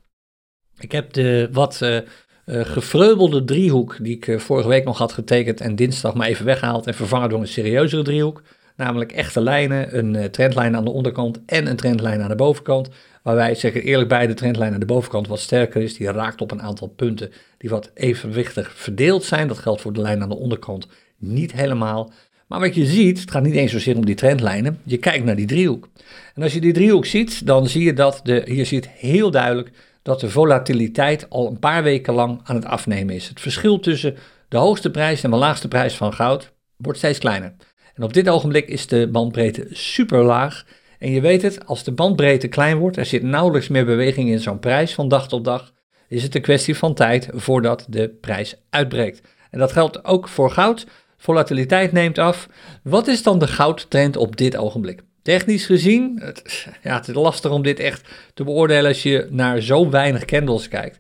Ik 0.79 0.91
heb 0.91 1.13
de 1.13 1.49
wat 1.51 1.79
uh, 1.81 1.99
gefreubelde 2.45 3.43
driehoek 3.43 3.97
die 4.01 4.15
ik 4.15 4.27
eh, 4.27 4.39
vorige 4.39 4.67
week 4.67 4.83
nog 4.83 4.97
had 4.97 5.11
getekend 5.11 5.61
en 5.61 5.75
dinsdag 5.75 6.13
maar 6.13 6.27
even 6.27 6.45
weggehaald 6.45 6.87
en 6.87 6.93
vervangen 6.93 7.29
door 7.29 7.39
een 7.39 7.47
serieuzere 7.47 8.03
driehoek. 8.03 8.41
Namelijk 8.75 9.11
echte 9.11 9.41
lijnen, 9.41 9.97
een 9.97 10.31
trendlijn 10.31 10.75
aan 10.75 10.83
de 10.83 10.91
onderkant 10.91 11.39
en 11.45 11.67
een 11.67 11.75
trendlijn 11.75 12.21
aan 12.21 12.29
de 12.29 12.35
bovenkant. 12.35 12.89
Waarbij, 13.23 13.55
zeg 13.55 13.73
ik 13.73 13.83
eerlijk 13.83 14.09
bij, 14.09 14.27
de 14.27 14.33
trendlijn 14.33 14.73
aan 14.73 14.79
de 14.79 14.85
bovenkant 14.85 15.27
wat 15.27 15.39
sterker 15.39 15.81
is. 15.81 15.97
Die 15.97 16.11
raakt 16.11 16.41
op 16.41 16.51
een 16.51 16.61
aantal 16.61 16.87
punten 16.87 17.31
die 17.57 17.69
wat 17.69 17.91
evenwichtig 17.93 18.71
verdeeld 18.75 19.23
zijn. 19.23 19.47
Dat 19.47 19.57
geldt 19.57 19.81
voor 19.81 19.93
de 19.93 20.01
lijn 20.01 20.21
aan 20.21 20.29
de 20.29 20.35
onderkant 20.35 20.87
niet 21.17 21.51
helemaal. 21.51 22.11
Maar 22.47 22.59
wat 22.59 22.75
je 22.75 22.85
ziet, 22.85 23.19
het 23.19 23.31
gaat 23.31 23.43
niet 23.43 23.55
eens 23.55 23.71
zozeer 23.71 23.95
om 23.95 24.05
die 24.05 24.15
trendlijnen. 24.15 24.79
Je 24.83 24.97
kijkt 24.97 25.25
naar 25.25 25.35
die 25.35 25.45
driehoek. 25.45 25.89
En 26.35 26.43
als 26.43 26.53
je 26.53 26.61
die 26.61 26.73
driehoek 26.73 27.05
ziet, 27.05 27.45
dan 27.45 27.67
zie 27.67 27.83
je 27.83 27.93
dat 27.93 28.19
de, 28.23 28.41
hier 28.45 28.65
ziet 28.65 28.89
heel 28.89 29.31
duidelijk 29.31 29.71
dat 30.03 30.19
de 30.19 30.29
volatiliteit 30.29 31.29
al 31.29 31.47
een 31.47 31.59
paar 31.59 31.83
weken 31.83 32.13
lang 32.13 32.39
aan 32.43 32.55
het 32.55 32.65
afnemen 32.65 33.15
is. 33.15 33.27
Het 33.27 33.39
verschil 33.39 33.79
tussen 33.79 34.15
de 34.47 34.57
hoogste 34.57 34.91
prijs 34.91 35.23
en 35.23 35.31
de 35.31 35.37
laagste 35.37 35.67
prijs 35.67 35.95
van 35.95 36.13
goud 36.13 36.51
wordt 36.77 36.97
steeds 36.97 37.19
kleiner. 37.19 37.55
En 37.93 38.03
op 38.03 38.13
dit 38.13 38.29
ogenblik 38.29 38.67
is 38.67 38.87
de 38.87 39.09
bandbreedte 39.11 39.67
super 39.71 40.23
laag. 40.23 40.65
En 40.99 41.11
je 41.11 41.21
weet 41.21 41.41
het, 41.41 41.65
als 41.65 41.83
de 41.83 41.91
bandbreedte 41.91 42.47
klein 42.47 42.77
wordt, 42.77 42.97
er 42.97 43.05
zit 43.05 43.23
nauwelijks 43.23 43.67
meer 43.67 43.85
beweging 43.85 44.29
in 44.29 44.39
zo'n 44.39 44.59
prijs 44.59 44.93
van 44.93 45.07
dag 45.07 45.27
tot 45.27 45.43
dag, 45.43 45.73
is 46.07 46.23
het 46.23 46.35
een 46.35 46.41
kwestie 46.41 46.77
van 46.77 46.93
tijd 46.93 47.29
voordat 47.31 47.85
de 47.89 48.09
prijs 48.09 48.55
uitbreekt. 48.69 49.21
En 49.49 49.59
dat 49.59 49.71
geldt 49.71 50.05
ook 50.05 50.27
voor 50.27 50.51
goud. 50.51 50.87
Volatiliteit 51.17 51.91
neemt 51.91 52.17
af. 52.17 52.47
Wat 52.83 53.07
is 53.07 53.23
dan 53.23 53.39
de 53.39 53.47
goudtrend 53.47 54.17
op 54.17 54.37
dit 54.37 54.57
ogenblik? 54.57 55.01
Technisch 55.23 55.65
gezien, 55.65 56.19
het, 56.21 56.67
ja, 56.81 56.95
het 56.95 57.07
is 57.07 57.15
lastig 57.15 57.51
om 57.51 57.63
dit 57.63 57.79
echt 57.79 58.09
te 58.33 58.43
beoordelen 58.43 58.85
als 58.85 59.03
je 59.03 59.27
naar 59.29 59.61
zo 59.61 59.89
weinig 59.89 60.25
candles 60.25 60.67
kijkt. 60.67 60.99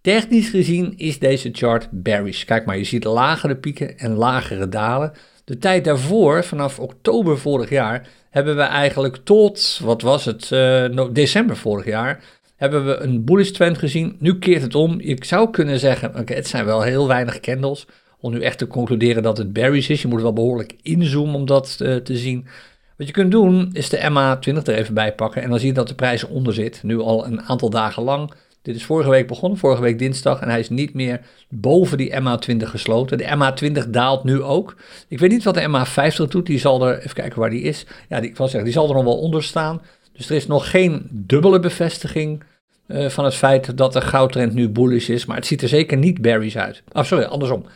Technisch 0.00 0.48
gezien 0.48 0.94
is 0.96 1.18
deze 1.18 1.48
chart 1.52 1.88
bearish. 1.90 2.44
Kijk 2.44 2.66
maar, 2.66 2.78
je 2.78 2.84
ziet 2.84 3.04
lagere 3.04 3.56
pieken 3.56 3.98
en 3.98 4.12
lagere 4.12 4.68
dalen. 4.68 5.12
De 5.44 5.58
tijd 5.58 5.84
daarvoor, 5.84 6.44
vanaf 6.44 6.78
oktober 6.78 7.38
vorig 7.38 7.70
jaar, 7.70 8.08
hebben 8.30 8.56
we 8.56 8.62
eigenlijk 8.62 9.16
tot, 9.16 9.80
wat 9.82 10.02
was 10.02 10.24
het, 10.24 10.50
uh, 10.50 11.06
december 11.12 11.56
vorig 11.56 11.84
jaar, 11.84 12.22
hebben 12.56 12.86
we 12.86 12.96
een 12.96 13.24
bullish 13.24 13.50
trend 13.50 13.78
gezien. 13.78 14.16
Nu 14.18 14.38
keert 14.38 14.62
het 14.62 14.74
om. 14.74 15.00
Je 15.00 15.16
zou 15.20 15.50
kunnen 15.50 15.78
zeggen, 15.78 16.18
oké, 16.18 16.34
het 16.34 16.46
zijn 16.46 16.64
wel 16.64 16.82
heel 16.82 17.08
weinig 17.08 17.40
candles. 17.40 17.86
Om 18.20 18.32
nu 18.32 18.40
echt 18.40 18.58
te 18.58 18.66
concluderen 18.66 19.22
dat 19.22 19.38
het 19.38 19.52
bearish 19.52 19.88
is. 19.88 20.02
Je 20.02 20.08
moet 20.08 20.22
wel 20.22 20.32
behoorlijk 20.32 20.76
inzoomen 20.82 21.34
om 21.34 21.46
dat 21.46 21.78
uh, 21.82 21.96
te 21.96 22.16
zien. 22.16 22.46
Wat 22.96 23.06
je 23.06 23.12
kunt 23.12 23.30
doen 23.30 23.70
is 23.72 23.88
de 23.88 23.98
MA20 23.98 24.62
er 24.62 24.74
even 24.74 24.94
bij 24.94 25.14
pakken 25.14 25.42
en 25.42 25.50
dan 25.50 25.58
zie 25.58 25.68
je 25.68 25.74
dat 25.74 25.88
de 25.88 25.94
prijs 25.94 26.24
onder 26.24 26.54
zit. 26.54 26.82
Nu 26.82 27.00
al 27.00 27.26
een 27.26 27.42
aantal 27.42 27.70
dagen 27.70 28.02
lang. 28.02 28.32
Dit 28.62 28.76
is 28.76 28.84
vorige 28.84 29.10
week 29.10 29.26
begonnen, 29.26 29.58
vorige 29.58 29.82
week 29.82 29.98
dinsdag. 29.98 30.40
En 30.40 30.48
hij 30.48 30.58
is 30.58 30.68
niet 30.68 30.94
meer 30.94 31.20
boven 31.48 31.98
die 31.98 32.12
MA20 32.12 32.56
gesloten. 32.56 33.18
De 33.18 33.52
MA20 33.84 33.90
daalt 33.90 34.24
nu 34.24 34.42
ook. 34.42 34.76
Ik 35.08 35.18
weet 35.18 35.30
niet 35.30 35.44
wat 35.44 35.54
de 35.54 35.68
MA50 35.68 36.28
doet. 36.28 36.46
Die 36.46 36.58
zal 36.58 36.86
er, 36.86 36.98
even 36.98 37.14
kijken 37.14 37.40
waar 37.40 37.50
die 37.50 37.62
is. 37.62 37.86
Ja, 38.08 38.20
die, 38.20 38.30
ik 38.30 38.36
wil 38.36 38.46
zeggen, 38.46 38.64
die 38.64 38.72
zal 38.72 38.88
er 38.88 38.94
nog 38.94 39.04
wel 39.04 39.18
onder 39.18 39.42
staan. 39.42 39.82
Dus 40.12 40.30
er 40.30 40.36
is 40.36 40.46
nog 40.46 40.70
geen 40.70 41.08
dubbele 41.10 41.60
bevestiging 41.60 42.42
uh, 42.88 43.08
van 43.08 43.24
het 43.24 43.34
feit 43.34 43.76
dat 43.76 43.92
de 43.92 44.00
goudtrend 44.00 44.54
nu 44.54 44.68
bullish 44.68 45.08
is, 45.08 45.26
maar 45.26 45.36
het 45.36 45.46
ziet 45.46 45.62
er 45.62 45.68
zeker 45.68 45.96
niet 45.96 46.20
bearish 46.20 46.56
uit. 46.56 46.82
Oh, 46.92 47.02
sorry, 47.04 47.24
andersom. 47.24 47.66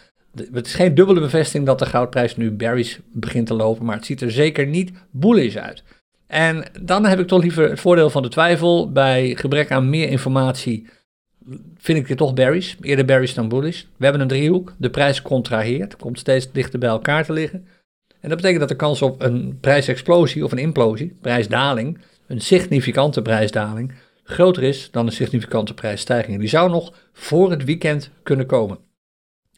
Het 0.52 0.66
is 0.66 0.74
geen 0.74 0.94
dubbele 0.94 1.20
bevestiging 1.20 1.66
dat 1.66 1.78
de 1.78 1.86
goudprijs 1.86 2.36
nu 2.36 2.50
bearish 2.50 2.98
begint 3.12 3.46
te 3.46 3.54
lopen, 3.54 3.84
maar 3.84 3.96
het 3.96 4.06
ziet 4.06 4.20
er 4.20 4.30
zeker 4.30 4.66
niet 4.66 4.92
bullish 5.10 5.56
uit. 5.56 5.82
En 6.26 6.64
dan 6.80 7.06
heb 7.06 7.18
ik 7.18 7.26
toch 7.26 7.42
liever 7.42 7.70
het 7.70 7.80
voordeel 7.80 8.10
van 8.10 8.22
de 8.22 8.28
twijfel. 8.28 8.92
Bij 8.92 9.34
gebrek 9.36 9.70
aan 9.70 9.90
meer 9.90 10.08
informatie 10.08 10.86
vind 11.76 11.98
ik 11.98 12.08
het 12.08 12.18
toch 12.18 12.34
bearish. 12.34 12.74
Eerder 12.80 13.04
bearish 13.04 13.34
dan 13.34 13.48
bullish. 13.48 13.82
We 13.96 14.04
hebben 14.04 14.22
een 14.22 14.28
driehoek. 14.28 14.74
De 14.76 14.90
prijs 14.90 15.22
contraheert. 15.22 15.96
Komt 15.96 16.18
steeds 16.18 16.52
dichter 16.52 16.78
bij 16.78 16.88
elkaar 16.88 17.24
te 17.24 17.32
liggen. 17.32 17.66
En 18.20 18.28
dat 18.28 18.36
betekent 18.36 18.60
dat 18.60 18.68
de 18.68 18.76
kans 18.76 19.02
op 19.02 19.22
een 19.22 19.58
prijsexplosie 19.60 20.44
of 20.44 20.52
een 20.52 20.58
implosie, 20.58 21.16
prijsdaling, 21.20 21.98
een 22.26 22.40
significante 22.40 23.22
prijsdaling, 23.22 23.92
groter 24.24 24.62
is 24.62 24.90
dan 24.90 25.06
een 25.06 25.12
significante 25.12 25.74
prijsstijging. 25.74 26.38
Die 26.38 26.48
zou 26.48 26.70
nog 26.70 26.92
voor 27.12 27.50
het 27.50 27.64
weekend 27.64 28.10
kunnen 28.22 28.46
komen. 28.46 28.78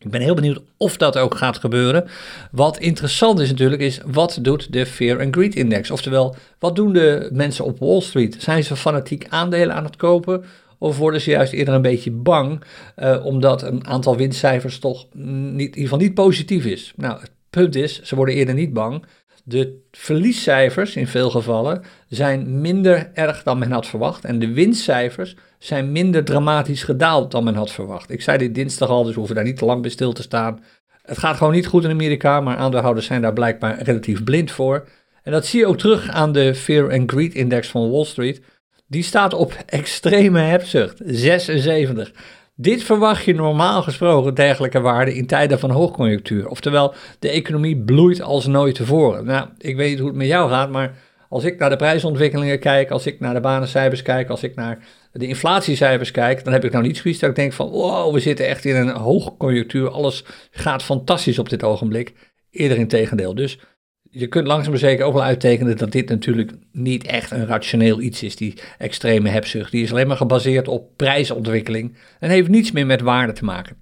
Ik 0.04 0.10
ben 0.10 0.20
heel 0.20 0.34
benieuwd 0.34 0.60
of 0.76 0.96
dat 0.96 1.18
ook 1.18 1.34
gaat 1.34 1.58
gebeuren. 1.58 2.08
Wat 2.50 2.78
interessant 2.78 3.40
is 3.40 3.48
natuurlijk, 3.48 3.82
is 3.82 4.00
wat 4.06 4.38
doet 4.42 4.72
de 4.72 4.86
Fear 4.86 5.20
and 5.20 5.34
Greed 5.34 5.54
Index? 5.54 5.90
Oftewel, 5.90 6.36
wat 6.58 6.76
doen 6.76 6.92
de 6.92 7.28
mensen 7.32 7.64
op 7.64 7.78
Wall 7.78 8.00
Street? 8.00 8.36
Zijn 8.38 8.64
ze 8.64 8.76
fanatiek 8.76 9.26
aandelen 9.28 9.74
aan 9.74 9.84
het 9.84 9.96
kopen? 9.96 10.44
Of 10.78 10.98
worden 10.98 11.20
ze 11.20 11.30
juist 11.30 11.52
eerder 11.52 11.74
een 11.74 11.82
beetje 11.82 12.10
bang, 12.10 12.62
uh, 12.98 13.24
omdat 13.24 13.62
een 13.62 13.86
aantal 13.86 14.16
winstcijfers 14.16 14.78
toch 14.78 15.06
niet, 15.12 15.90
niet 15.98 16.14
positief 16.14 16.64
is? 16.64 16.92
Nou, 16.96 17.20
het 17.20 17.30
punt 17.50 17.74
is, 17.74 18.02
ze 18.02 18.16
worden 18.16 18.34
eerder 18.34 18.54
niet 18.54 18.72
bang. 18.72 19.04
De 19.44 19.78
verliescijfers 19.90 20.96
in 20.96 21.06
veel 21.06 21.30
gevallen 21.30 21.82
zijn 22.08 22.60
minder 22.60 23.10
erg 23.14 23.42
dan 23.42 23.58
men 23.58 23.72
had 23.72 23.86
verwacht. 23.86 24.24
En 24.24 24.38
de 24.38 24.52
winstcijfers 24.52 25.36
zijn 25.60 25.92
minder 25.92 26.24
dramatisch 26.24 26.82
gedaald 26.82 27.30
dan 27.30 27.44
men 27.44 27.54
had 27.54 27.70
verwacht. 27.70 28.10
Ik 28.10 28.22
zei 28.22 28.38
dit 28.38 28.54
dinsdag 28.54 28.88
al, 28.88 29.02
dus 29.02 29.12
we 29.12 29.18
hoeven 29.18 29.36
daar 29.36 29.44
niet 29.44 29.56
te 29.56 29.64
lang 29.64 29.82
bij 29.82 29.90
stil 29.90 30.12
te 30.12 30.22
staan. 30.22 30.60
Het 31.02 31.18
gaat 31.18 31.36
gewoon 31.36 31.52
niet 31.52 31.66
goed 31.66 31.84
in 31.84 31.90
Amerika, 31.90 32.40
maar 32.40 32.56
aandeelhouders 32.56 33.06
zijn 33.06 33.22
daar 33.22 33.32
blijkbaar 33.32 33.82
relatief 33.82 34.24
blind 34.24 34.50
voor. 34.50 34.88
En 35.22 35.32
dat 35.32 35.46
zie 35.46 35.60
je 35.60 35.66
ook 35.66 35.78
terug 35.78 36.08
aan 36.08 36.32
de 36.32 36.54
Fear 36.54 36.92
and 36.92 37.10
Greed 37.10 37.34
Index 37.34 37.68
van 37.68 37.90
Wall 37.90 38.04
Street. 38.04 38.42
Die 38.86 39.02
staat 39.02 39.34
op 39.34 39.52
extreme 39.66 40.40
hebzucht, 40.40 41.00
76. 41.04 42.12
Dit 42.54 42.82
verwacht 42.82 43.24
je 43.24 43.34
normaal 43.34 43.82
gesproken 43.82 44.34
dergelijke 44.34 44.80
waarden 44.80 45.14
in 45.14 45.26
tijden 45.26 45.58
van 45.58 45.70
hoogconjunctuur. 45.70 46.48
Oftewel, 46.48 46.94
de 47.18 47.30
economie 47.30 47.76
bloeit 47.76 48.22
als 48.22 48.46
nooit 48.46 48.74
tevoren. 48.74 49.24
Nou, 49.24 49.48
ik 49.58 49.76
weet 49.76 49.90
niet 49.90 49.98
hoe 49.98 50.08
het 50.08 50.16
met 50.16 50.26
jou 50.26 50.50
gaat, 50.50 50.70
maar 50.70 50.94
als 51.30 51.44
ik 51.44 51.58
naar 51.58 51.70
de 51.70 51.76
prijsontwikkelingen 51.76 52.58
kijk, 52.58 52.90
als 52.90 53.06
ik 53.06 53.20
naar 53.20 53.34
de 53.34 53.40
banencijfers 53.40 54.02
kijk, 54.02 54.28
als 54.28 54.42
ik 54.42 54.54
naar 54.54 54.78
de 55.12 55.26
inflatiecijfers 55.26 56.10
kijk, 56.10 56.44
dan 56.44 56.52
heb 56.52 56.64
ik 56.64 56.72
nou 56.72 56.84
niet 56.84 56.96
zoiets 56.96 57.20
dat 57.20 57.30
ik 57.30 57.36
denk 57.36 57.52
van, 57.52 57.68
wow, 57.68 58.14
we 58.14 58.20
zitten 58.20 58.46
echt 58.46 58.64
in 58.64 58.76
een 58.76 58.88
hoogconjunctuur, 58.88 59.90
alles 59.90 60.24
gaat 60.50 60.82
fantastisch 60.82 61.38
op 61.38 61.48
dit 61.48 61.62
ogenblik. 61.62 62.12
Eerder 62.50 62.78
in 62.78 62.88
tegendeel. 62.88 63.34
Dus 63.34 63.58
je 64.02 64.26
kunt 64.26 64.46
langzaam 64.46 64.70
maar 64.70 64.80
zeker 64.80 65.04
ook 65.04 65.12
wel 65.12 65.22
uittekenen 65.22 65.76
dat 65.76 65.92
dit 65.92 66.08
natuurlijk 66.08 66.52
niet 66.72 67.04
echt 67.04 67.30
een 67.30 67.46
rationeel 67.46 68.00
iets 68.00 68.22
is, 68.22 68.36
die 68.36 68.54
extreme 68.78 69.28
hebzucht. 69.28 69.70
Die 69.70 69.82
is 69.82 69.90
alleen 69.90 70.06
maar 70.06 70.16
gebaseerd 70.16 70.68
op 70.68 70.96
prijsontwikkeling 70.96 71.96
en 72.18 72.30
heeft 72.30 72.48
niets 72.48 72.72
meer 72.72 72.86
met 72.86 73.00
waarde 73.00 73.32
te 73.32 73.44
maken. 73.44 73.76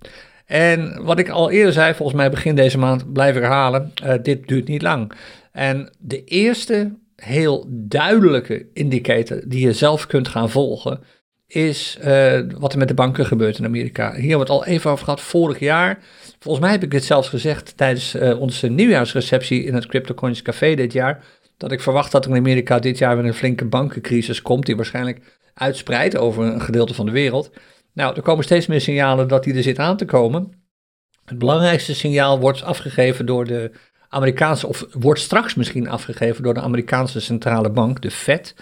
En 0.46 1.04
wat 1.04 1.18
ik 1.18 1.28
al 1.28 1.50
eerder 1.50 1.72
zei, 1.72 1.94
volgens 1.94 2.18
mij 2.18 2.30
begin 2.30 2.54
deze 2.54 2.78
maand, 2.78 3.12
blijf 3.12 3.36
ik 3.36 3.42
herhalen, 3.42 3.92
uh, 4.04 4.14
dit 4.22 4.48
duurt 4.48 4.68
niet 4.68 4.82
lang. 4.82 5.12
En 5.52 5.90
de 5.98 6.24
eerste 6.24 6.92
heel 7.22 7.66
duidelijke 7.68 8.66
indicator 8.72 9.42
die 9.46 9.66
je 9.66 9.72
zelf 9.72 10.06
kunt 10.06 10.28
gaan 10.28 10.50
volgen, 10.50 11.00
is 11.46 11.98
uh, 12.04 12.40
wat 12.58 12.72
er 12.72 12.78
met 12.78 12.88
de 12.88 12.94
banken 12.94 13.26
gebeurt 13.26 13.58
in 13.58 13.64
Amerika. 13.64 14.10
Hier 14.10 14.28
hebben 14.28 14.46
we 14.46 14.52
het 14.52 14.62
al 14.62 14.64
even 14.64 14.90
over 14.90 15.04
gehad 15.04 15.20
vorig 15.20 15.58
jaar. 15.58 15.98
Volgens 16.38 16.64
mij 16.64 16.72
heb 16.72 16.82
ik 16.82 16.90
dit 16.90 17.04
zelfs 17.04 17.28
gezegd 17.28 17.76
tijdens 17.76 18.14
uh, 18.14 18.40
onze 18.40 18.68
nieuwjaarsreceptie 18.68 19.64
in 19.64 19.74
het 19.74 19.86
CryptoCoins 19.86 20.42
Café 20.42 20.74
dit 20.74 20.92
jaar. 20.92 21.24
Dat 21.56 21.72
ik 21.72 21.80
verwacht 21.80 22.12
dat 22.12 22.24
er 22.24 22.30
in 22.30 22.36
Amerika 22.36 22.78
dit 22.78 22.98
jaar 22.98 23.16
weer 23.16 23.26
een 23.26 23.34
flinke 23.34 23.64
bankencrisis 23.64 24.42
komt, 24.42 24.66
die 24.66 24.76
waarschijnlijk 24.76 25.20
uitspreidt 25.54 26.16
over 26.16 26.44
een 26.44 26.60
gedeelte 26.60 26.94
van 26.94 27.06
de 27.06 27.12
wereld. 27.12 27.50
Nou, 27.92 28.16
er 28.16 28.22
komen 28.22 28.44
steeds 28.44 28.66
meer 28.66 28.80
signalen 28.80 29.28
dat 29.28 29.44
die 29.44 29.54
er 29.54 29.62
zit 29.62 29.78
aan 29.78 29.96
te 29.96 30.04
komen. 30.04 30.52
Het 31.24 31.38
belangrijkste 31.38 31.94
signaal 31.94 32.40
wordt 32.40 32.62
afgegeven 32.62 33.26
door 33.26 33.46
de 33.46 33.70
Amerikaanse, 34.08 34.66
of 34.66 34.86
wordt 34.92 35.20
straks 35.20 35.54
misschien 35.54 35.88
afgegeven 35.88 36.42
door 36.42 36.54
de 36.54 36.60
Amerikaanse 36.60 37.20
centrale 37.20 37.70
bank, 37.70 38.00
de 38.00 38.10
Fed, 38.10 38.54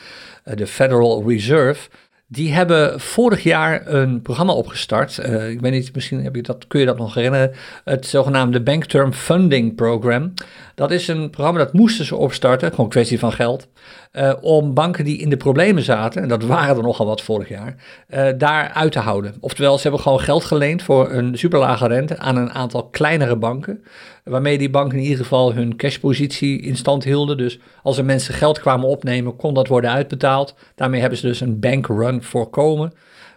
uh, 0.45 0.57
de 0.57 0.67
Federal 0.67 1.29
Reserve. 1.29 1.89
Die 2.29 2.53
hebben 2.53 3.01
vorig 3.01 3.43
jaar 3.43 3.87
een 3.87 4.23
programma 4.23 4.53
opgestart. 4.53 5.19
Uh, 5.19 5.51
ik 5.51 5.61
weet 5.61 5.73
niet, 5.73 5.95
misschien 5.95 6.25
heb 6.25 6.35
je 6.35 6.43
dat, 6.43 6.67
kun 6.67 6.81
je 6.81 6.87
dat 6.87 6.99
nog 6.99 7.15
herinneren. 7.15 7.53
Het 7.85 8.07
zogenaamde 8.07 8.63
Bank 8.63 8.85
Term 8.85 9.13
Funding 9.13 9.75
Program. 9.75 10.33
Dat 10.77 10.91
is 10.91 11.09
een 11.09 11.31
programma 11.31 11.59
dat 11.59 11.73
moesten 11.73 12.05
ze 12.05 12.17
opstarten, 12.17 12.71
gewoon 12.71 12.89
kwestie 12.89 13.19
van 13.19 13.33
geld. 13.33 13.69
Uh, 14.13 14.33
om 14.41 14.75
banken 14.75 15.05
die 15.05 15.19
in 15.19 15.29
de 15.29 15.37
problemen 15.37 15.83
zaten, 15.83 16.23
en 16.23 16.29
dat 16.29 16.43
waren 16.43 16.77
er 16.77 16.83
nogal 16.83 17.07
wat 17.07 17.23
vorig 17.23 17.49
jaar, 17.49 17.75
uh, 18.09 18.29
daar 18.39 18.71
uit 18.73 18.93
te 18.93 18.99
houden. 18.99 19.35
Oftewel, 19.41 19.77
ze 19.77 19.83
hebben 19.83 20.01
gewoon 20.01 20.21
geld 20.21 20.45
geleend 20.45 20.83
voor 20.83 21.11
een 21.11 21.39
superlage 21.39 21.87
rente 21.87 22.19
aan 22.19 22.37
een 22.37 22.53
aantal 22.53 22.89
kleinere 22.89 23.37
banken. 23.37 23.85
Waarmee 24.25 24.59
die 24.59 24.71
banken 24.71 24.99
in 24.99 25.05
ieder 25.05 25.19
geval 25.19 25.55
hun 25.55 25.77
cashpositie 25.77 26.61
in 26.61 26.77
stand 26.77 27.05
hielden. 27.05 27.37
Dus 27.37 27.59
als 27.83 27.99
er 27.99 28.05
mensen 28.05 28.35
geld 28.35 28.61
kwamen 28.61 28.89
opnemen, 28.89 29.37
kon 29.37 29.55
dat 29.55 29.69
worden 29.69 29.91
uitbetaald. 29.91 30.55
Daarmee 30.75 31.01
hebben 31.01 31.19
ze 31.19 31.27
dus 31.27 31.41
een 31.41 31.61
bankrun 31.61 32.23
voorkomen. 32.23 32.93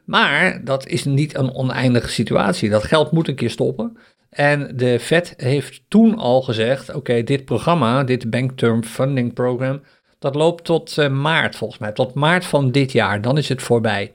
Maar 0.06 0.62
dat 0.63 0.88
is 0.88 1.06
niet 1.06 1.38
een 1.38 1.54
oneindige 1.54 2.10
situatie. 2.10 2.69
Dat 2.69 2.84
geld 2.84 3.12
moet 3.12 3.28
een 3.28 3.36
keer 3.36 3.49
stoppen. 3.49 3.97
En 4.30 4.78
de 4.78 5.00
Fed 5.00 5.34
heeft 5.38 5.82
toen 5.88 6.18
al 6.18 6.42
gezegd: 6.42 6.94
oké, 6.94 7.24
dit 7.24 7.46
programma, 7.46 8.04
dit 8.04 8.30
Bank 8.30 8.52
Term 8.52 8.84
Funding 8.84 9.34
Program, 9.34 9.82
dat 10.20 10.36
loopt 10.36 10.63
tot 10.63 10.98
uh, 10.98 11.10
maart 11.10 11.56
volgens 11.56 11.80
mij, 11.80 11.92
tot 11.92 12.13
maart 12.13 12.46
van 12.46 12.72
dit 12.72 12.92
jaar. 12.92 13.22
Dan 13.22 13.38
is 13.38 13.50
het 13.50 13.62
voorbij. 13.62 14.13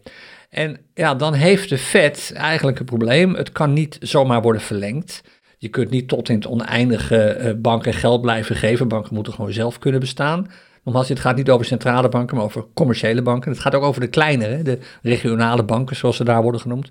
En 0.50 0.80
ja, 0.94 1.14
dan 1.14 1.34
heeft 1.34 1.68
de 1.68 1.78
Fed 1.78 2.32
eigenlijk 2.34 2.78
een 2.78 2.84
probleem. 2.84 3.34
Het 3.34 3.52
kan 3.52 3.72
niet 3.72 3.96
zomaar 4.00 4.42
worden 4.42 4.62
verlengd. 4.62 5.22
Je 5.58 5.68
kunt 5.68 5.90
niet 5.90 6.08
tot 6.08 6.28
in 6.28 6.34
het 6.34 6.46
oneindige 6.46 7.38
uh, 7.40 7.52
banken 7.56 7.94
geld 7.94 8.20
blijven 8.20 8.56
geven. 8.56 8.88
Banken 8.88 9.14
moeten 9.14 9.32
gewoon 9.32 9.52
zelf 9.52 9.78
kunnen 9.78 10.00
bestaan. 10.00 10.46
Nogmaals, 10.84 11.08
het 11.08 11.20
gaat 11.20 11.36
niet 11.36 11.50
over 11.50 11.66
centrale 11.66 12.08
banken, 12.08 12.36
maar 12.36 12.44
over 12.44 12.64
commerciële 12.74 13.22
banken. 13.22 13.50
Het 13.50 13.60
gaat 13.60 13.74
ook 13.74 13.82
over 13.82 14.00
de 14.00 14.06
kleinere, 14.06 14.62
de 14.62 14.78
regionale 15.02 15.64
banken, 15.64 15.96
zoals 15.96 16.16
ze 16.16 16.24
daar 16.24 16.42
worden 16.42 16.60
genoemd. 16.60 16.90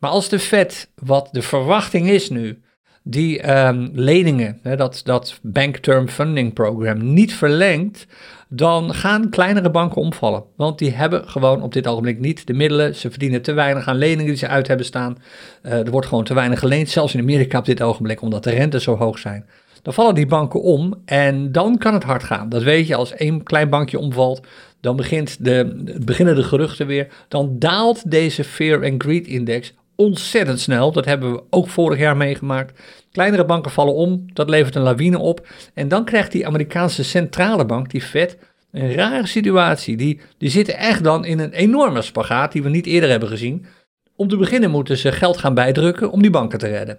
Maar 0.00 0.10
als 0.10 0.28
de 0.28 0.38
Fed, 0.38 0.90
wat 0.94 1.28
de 1.32 1.42
verwachting 1.42 2.08
is 2.08 2.30
nu, 2.30 2.62
die 3.02 3.50
um, 3.66 3.90
leningen, 3.92 4.58
hè, 4.62 4.76
dat, 4.76 5.00
dat 5.04 5.38
Bank 5.42 5.76
Term 5.76 6.08
Funding 6.08 6.52
Program, 6.52 7.12
niet 7.12 7.34
verlengt, 7.34 8.06
dan 8.48 8.94
gaan 8.94 9.30
kleinere 9.30 9.70
banken 9.70 10.02
omvallen. 10.02 10.44
Want 10.56 10.78
die 10.78 10.90
hebben 10.90 11.28
gewoon 11.28 11.62
op 11.62 11.72
dit 11.72 11.86
ogenblik 11.86 12.18
niet 12.18 12.46
de 12.46 12.52
middelen. 12.52 12.94
Ze 12.94 13.10
verdienen 13.10 13.42
te 13.42 13.52
weinig 13.52 13.86
aan 13.86 13.96
leningen 13.96 14.26
die 14.26 14.36
ze 14.36 14.48
uit 14.48 14.66
hebben 14.68 14.86
staan. 14.86 15.18
Uh, 15.62 15.72
er 15.72 15.90
wordt 15.90 16.06
gewoon 16.06 16.24
te 16.24 16.34
weinig 16.34 16.58
geleend, 16.58 16.88
zelfs 16.88 17.14
in 17.14 17.20
Amerika 17.20 17.58
op 17.58 17.64
dit 17.64 17.82
ogenblik, 17.82 18.22
omdat 18.22 18.44
de 18.44 18.50
rentes 18.50 18.82
zo 18.82 18.96
hoog 18.96 19.18
zijn. 19.18 19.46
Dan 19.82 19.94
vallen 19.94 20.14
die 20.14 20.26
banken 20.26 20.62
om 20.62 21.02
en 21.04 21.52
dan 21.52 21.78
kan 21.78 21.94
het 21.94 22.02
hard 22.02 22.24
gaan. 22.24 22.48
Dat 22.48 22.62
weet 22.62 22.86
je, 22.86 22.94
als 22.94 23.12
één 23.12 23.42
klein 23.42 23.68
bankje 23.68 23.98
omvalt, 23.98 24.46
dan 24.80 24.96
begint 24.96 25.44
de, 25.44 25.82
beginnen 26.04 26.34
de 26.34 26.42
geruchten 26.42 26.86
weer. 26.86 27.08
Dan 27.28 27.58
daalt 27.58 28.10
deze 28.10 28.44
Fear 28.44 28.84
and 28.84 29.02
Greed 29.02 29.26
Index 29.26 29.74
ontzettend 30.00 30.60
snel. 30.60 30.92
Dat 30.92 31.04
hebben 31.04 31.32
we 31.32 31.42
ook 31.50 31.68
vorig 31.68 31.98
jaar 31.98 32.16
meegemaakt. 32.16 32.80
Kleinere 33.12 33.44
banken 33.44 33.70
vallen 33.70 33.94
om, 33.94 34.24
dat 34.32 34.48
levert 34.48 34.74
een 34.74 34.82
lawine 34.82 35.18
op. 35.18 35.46
En 35.74 35.88
dan 35.88 36.04
krijgt 36.04 36.32
die 36.32 36.46
Amerikaanse 36.46 37.04
centrale 37.04 37.66
bank, 37.66 37.90
die 37.90 38.02
Fed, 38.02 38.38
een 38.72 38.92
rare 38.92 39.26
situatie. 39.26 39.96
Die, 39.96 40.20
die 40.38 40.50
zitten 40.50 40.76
echt 40.76 41.04
dan 41.04 41.24
in 41.24 41.38
een 41.38 41.52
enorme 41.52 42.02
spagaat 42.02 42.52
die 42.52 42.62
we 42.62 42.68
niet 42.68 42.86
eerder 42.86 43.10
hebben 43.10 43.28
gezien. 43.28 43.66
Om 44.16 44.28
te 44.28 44.36
beginnen 44.36 44.70
moeten 44.70 44.96
ze 44.96 45.12
geld 45.12 45.36
gaan 45.36 45.54
bijdrukken 45.54 46.10
om 46.10 46.22
die 46.22 46.30
banken 46.30 46.58
te 46.58 46.68
redden. 46.68 46.98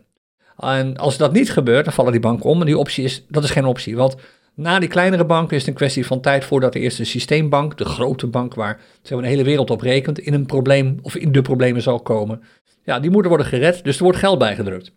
En 0.57 0.97
als 0.97 1.17
dat 1.17 1.33
niet 1.33 1.51
gebeurt, 1.51 1.85
dan 1.85 1.93
vallen 1.93 2.11
die 2.11 2.21
banken 2.21 2.49
om. 2.49 2.59
En 2.59 2.65
die 2.65 2.77
optie 2.77 3.03
is, 3.03 3.25
dat 3.27 3.43
is 3.43 3.49
geen 3.49 3.65
optie. 3.65 3.95
Want 3.95 4.15
na 4.55 4.79
die 4.79 4.89
kleinere 4.89 5.25
banken 5.25 5.55
is 5.55 5.61
het 5.61 5.69
een 5.69 5.75
kwestie 5.75 6.05
van 6.05 6.21
tijd 6.21 6.45
voordat 6.45 6.73
de 6.73 6.79
eerste 6.79 7.03
systeembank, 7.03 7.77
de 7.77 7.85
grote 7.85 8.27
bank 8.27 8.53
waar 8.53 8.79
zeg 9.01 9.19
de 9.19 9.27
hele 9.27 9.43
wereld 9.43 9.69
op 9.69 9.81
rekent, 9.81 10.19
in 10.19 10.33
een 10.33 10.45
probleem 10.45 10.99
of 11.01 11.15
in 11.15 11.31
de 11.31 11.41
problemen 11.41 11.81
zal 11.81 11.99
komen. 11.99 12.41
Ja, 12.83 12.99
die 12.99 13.09
moeten 13.09 13.29
worden 13.29 13.47
gered, 13.47 13.83
dus 13.83 13.97
er 13.97 14.03
wordt 14.03 14.17
geld 14.17 14.39
bijgedrukt. 14.39 14.91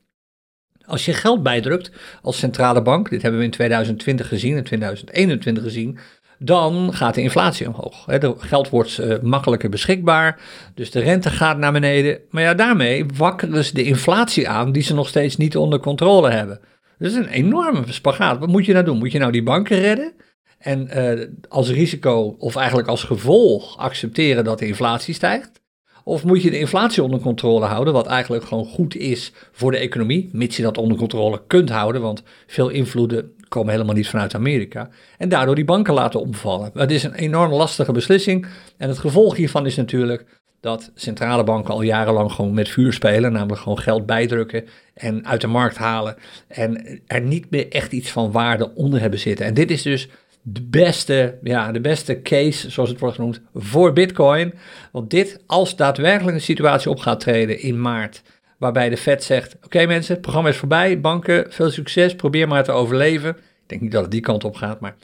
Als 0.86 1.04
je 1.04 1.12
geld 1.12 1.42
bijdrukt 1.42 1.90
als 2.22 2.38
centrale 2.38 2.82
bank, 2.82 3.10
dit 3.10 3.22
hebben 3.22 3.40
we 3.40 3.46
in 3.46 3.52
2020 3.52 4.28
gezien, 4.28 4.56
in 4.56 4.64
2021 4.64 5.62
gezien, 5.62 5.98
dan 6.38 6.94
gaat 6.94 7.14
de 7.14 7.20
inflatie 7.20 7.66
omhoog. 7.66 8.06
Geld 8.38 8.68
wordt 8.68 8.98
uh, 8.98 9.18
makkelijker 9.20 9.68
beschikbaar, 9.68 10.40
dus 10.74 10.90
de 10.90 11.00
rente 11.00 11.30
gaat 11.30 11.58
naar 11.58 11.72
beneden. 11.72 12.18
Maar 12.30 12.42
ja, 12.42 12.54
daarmee 12.54 13.06
wakkeren 13.16 13.64
ze 13.64 13.74
de 13.74 13.84
inflatie 13.84 14.48
aan 14.48 14.72
die 14.72 14.82
ze 14.82 14.94
nog 14.94 15.08
steeds 15.08 15.36
niet 15.36 15.56
onder 15.56 15.80
controle 15.80 16.30
hebben. 16.30 16.60
Dat 16.98 17.10
is 17.10 17.16
een 17.16 17.28
enorme 17.28 17.82
spagaat. 17.86 18.38
Wat 18.38 18.48
moet 18.48 18.66
je 18.66 18.72
nou 18.72 18.84
doen? 18.84 18.98
Moet 18.98 19.12
je 19.12 19.18
nou 19.18 19.32
die 19.32 19.42
banken 19.42 19.78
redden? 19.78 20.12
En 20.58 20.88
uh, 20.96 21.26
als 21.48 21.70
risico, 21.70 22.36
of 22.38 22.56
eigenlijk 22.56 22.88
als 22.88 23.04
gevolg, 23.04 23.78
accepteren 23.78 24.44
dat 24.44 24.58
de 24.58 24.66
inflatie 24.66 25.14
stijgt? 25.14 25.62
Of 26.04 26.24
moet 26.24 26.42
je 26.42 26.50
de 26.50 26.58
inflatie 26.58 27.02
onder 27.02 27.20
controle 27.20 27.64
houden, 27.64 27.92
wat 27.92 28.06
eigenlijk 28.06 28.44
gewoon 28.44 28.66
goed 28.66 28.96
is 28.96 29.32
voor 29.52 29.70
de 29.70 29.78
economie, 29.78 30.28
mits 30.32 30.56
je 30.56 30.62
dat 30.62 30.78
onder 30.78 30.98
controle 30.98 31.42
kunt 31.46 31.70
houden, 31.70 32.00
want 32.00 32.22
veel 32.46 32.68
invloeden 32.68 33.32
komen 33.48 33.72
helemaal 33.72 33.94
niet 33.94 34.08
vanuit 34.08 34.34
Amerika. 34.34 34.88
En 35.18 35.28
daardoor 35.28 35.54
die 35.54 35.64
banken 35.64 35.94
laten 35.94 36.20
omvallen. 36.20 36.70
Dat 36.74 36.90
is 36.90 37.02
een 37.02 37.14
enorm 37.14 37.52
lastige 37.52 37.92
beslissing. 37.92 38.46
En 38.76 38.88
het 38.88 38.98
gevolg 38.98 39.36
hiervan 39.36 39.66
is 39.66 39.76
natuurlijk 39.76 40.42
dat 40.60 40.90
centrale 40.94 41.44
banken 41.44 41.74
al 41.74 41.82
jarenlang 41.82 42.32
gewoon 42.32 42.54
met 42.54 42.68
vuur 42.68 42.92
spelen, 42.92 43.32
namelijk 43.32 43.60
gewoon 43.60 43.78
geld 43.78 44.06
bijdrukken 44.06 44.64
en 44.94 45.26
uit 45.26 45.40
de 45.40 45.46
markt 45.46 45.76
halen 45.76 46.16
en 46.48 47.00
er 47.06 47.20
niet 47.20 47.50
meer 47.50 47.68
echt 47.68 47.92
iets 47.92 48.10
van 48.10 48.32
waarde 48.32 48.74
onder 48.74 49.00
hebben 49.00 49.18
zitten. 49.18 49.46
En 49.46 49.54
dit 49.54 49.70
is 49.70 49.82
dus 49.82 50.08
de 50.46 50.62
beste, 50.62 51.38
ja, 51.42 51.72
de 51.72 51.80
beste 51.80 52.22
case, 52.22 52.70
zoals 52.70 52.88
het 52.90 53.00
wordt 53.00 53.14
genoemd, 53.14 53.40
voor 53.54 53.92
Bitcoin. 53.92 54.54
Want 54.92 55.10
dit, 55.10 55.42
als 55.46 55.76
daadwerkelijk 55.76 56.36
een 56.36 56.42
situatie 56.42 56.90
op 56.90 56.98
gaat 56.98 57.20
treden 57.20 57.60
in 57.60 57.80
maart, 57.80 58.22
waarbij 58.58 58.88
de 58.88 58.96
Fed 58.96 59.24
zegt: 59.24 59.56
Oké 59.64 59.86
mensen, 59.86 60.12
het 60.12 60.22
programma 60.22 60.48
is 60.48 60.56
voorbij, 60.56 61.00
banken, 61.00 61.46
veel 61.48 61.70
succes, 61.70 62.14
probeer 62.14 62.48
maar 62.48 62.64
te 62.64 62.72
overleven. 62.72 63.30
Ik 63.30 63.36
denk 63.66 63.80
niet 63.80 63.92
dat 63.92 64.02
het 64.02 64.10
die 64.10 64.20
kant 64.20 64.44
op 64.44 64.54
gaat, 64.54 64.80
maar 64.80 64.96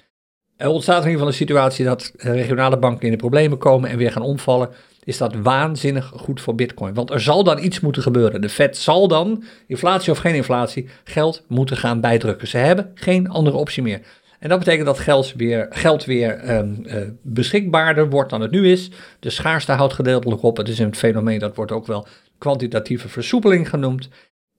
er 0.56 0.68
ontstaat 0.68 1.04
in 1.04 1.10
ieder 1.10 1.12
geval 1.12 1.28
een 1.28 1.46
situatie 1.46 1.84
dat 1.84 2.12
regionale 2.16 2.78
banken 2.78 3.04
in 3.04 3.10
de 3.10 3.16
problemen 3.16 3.58
komen 3.58 3.90
en 3.90 3.96
weer 3.96 4.12
gaan 4.12 4.22
omvallen. 4.22 4.70
Is 5.04 5.18
dat 5.18 5.34
waanzinnig 5.34 6.12
goed 6.16 6.40
voor 6.40 6.54
Bitcoin? 6.54 6.94
Want 6.94 7.10
er 7.10 7.20
zal 7.20 7.44
dan 7.44 7.62
iets 7.62 7.80
moeten 7.80 8.02
gebeuren. 8.02 8.40
De 8.40 8.48
Fed 8.48 8.76
zal 8.76 9.08
dan, 9.08 9.44
inflatie 9.66 10.12
of 10.12 10.18
geen 10.18 10.34
inflatie, 10.34 10.88
geld 11.04 11.44
moeten 11.48 11.76
gaan 11.76 12.00
bijdrukken. 12.00 12.48
Ze 12.48 12.56
hebben 12.56 12.90
geen 12.94 13.28
andere 13.28 13.56
optie 13.56 13.82
meer. 13.82 14.00
En 14.40 14.48
dat 14.48 14.58
betekent 14.58 14.86
dat 14.86 14.98
geld 14.98 15.32
weer, 15.36 15.66
geld 15.70 16.04
weer 16.04 16.56
um, 16.56 16.82
uh, 16.86 16.96
beschikbaarder 17.22 18.10
wordt 18.10 18.30
dan 18.30 18.40
het 18.40 18.50
nu 18.50 18.70
is. 18.70 18.90
De 19.18 19.30
schaarste 19.30 19.72
houdt 19.72 19.92
gedeeltelijk 19.92 20.42
op. 20.42 20.56
Het 20.56 20.68
is 20.68 20.78
een 20.78 20.94
fenomeen 20.94 21.38
dat 21.38 21.56
wordt 21.56 21.72
ook 21.72 21.86
wel 21.86 22.06
kwantitatieve 22.38 23.08
versoepeling 23.08 23.68
genoemd. 23.68 24.08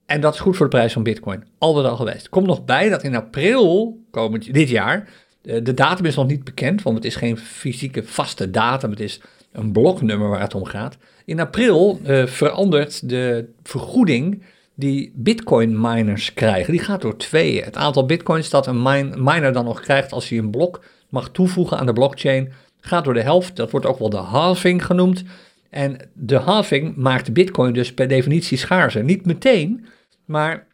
En 0.06 0.20
dat 0.20 0.34
is 0.34 0.40
goed 0.40 0.56
voor 0.56 0.68
de 0.68 0.76
prijs 0.76 0.92
van 0.92 1.02
Bitcoin. 1.02 1.44
Altijd 1.58 1.86
al 1.86 1.96
geweest. 1.96 2.28
Komt 2.28 2.46
nog 2.46 2.64
bij 2.64 2.88
dat 2.88 3.02
in 3.02 3.14
april 3.14 3.98
komend, 4.10 4.54
dit 4.54 4.68
jaar. 4.68 5.08
De, 5.42 5.62
de 5.62 5.74
datum 5.74 6.04
is 6.04 6.16
nog 6.16 6.26
niet 6.26 6.44
bekend, 6.44 6.82
want 6.82 6.96
het 6.96 7.04
is 7.04 7.16
geen 7.16 7.38
fysieke 7.38 8.02
vaste 8.02 8.50
datum. 8.50 8.90
Het 8.90 9.00
is 9.00 9.20
een 9.52 9.72
bloknummer 9.72 10.28
waar 10.28 10.40
het 10.40 10.54
om 10.54 10.64
gaat. 10.64 10.96
In 11.24 11.40
april 11.40 12.00
uh, 12.06 12.26
verandert 12.26 13.08
de 13.08 13.48
vergoeding 13.62 14.42
die 14.82 15.12
bitcoin 15.14 15.80
miners 15.80 16.34
krijgen. 16.34 16.72
Die 16.72 16.82
gaat 16.82 17.00
door 17.00 17.16
tweeën. 17.16 17.64
Het 17.64 17.76
aantal 17.76 18.06
bitcoins 18.06 18.50
dat 18.50 18.66
een 18.66 18.82
miner 19.22 19.52
dan 19.52 19.64
nog 19.64 19.80
krijgt 19.80 20.12
als 20.12 20.28
hij 20.28 20.38
een 20.38 20.50
blok 20.50 20.84
mag 21.08 21.30
toevoegen 21.30 21.78
aan 21.78 21.86
de 21.86 21.92
blockchain 21.92 22.52
gaat 22.80 23.04
door 23.04 23.14
de 23.14 23.22
helft. 23.22 23.56
Dat 23.56 23.70
wordt 23.70 23.86
ook 23.86 23.98
wel 23.98 24.10
de 24.10 24.16
halving 24.16 24.84
genoemd. 24.84 25.22
En 25.70 26.10
de 26.14 26.36
halving 26.36 26.96
maakt 26.96 27.32
bitcoin 27.32 27.72
dus 27.72 27.94
per 27.94 28.08
definitie 28.08 28.58
schaarser. 28.58 29.04
Niet 29.04 29.26
meteen, 29.26 29.86
maar 30.24 30.66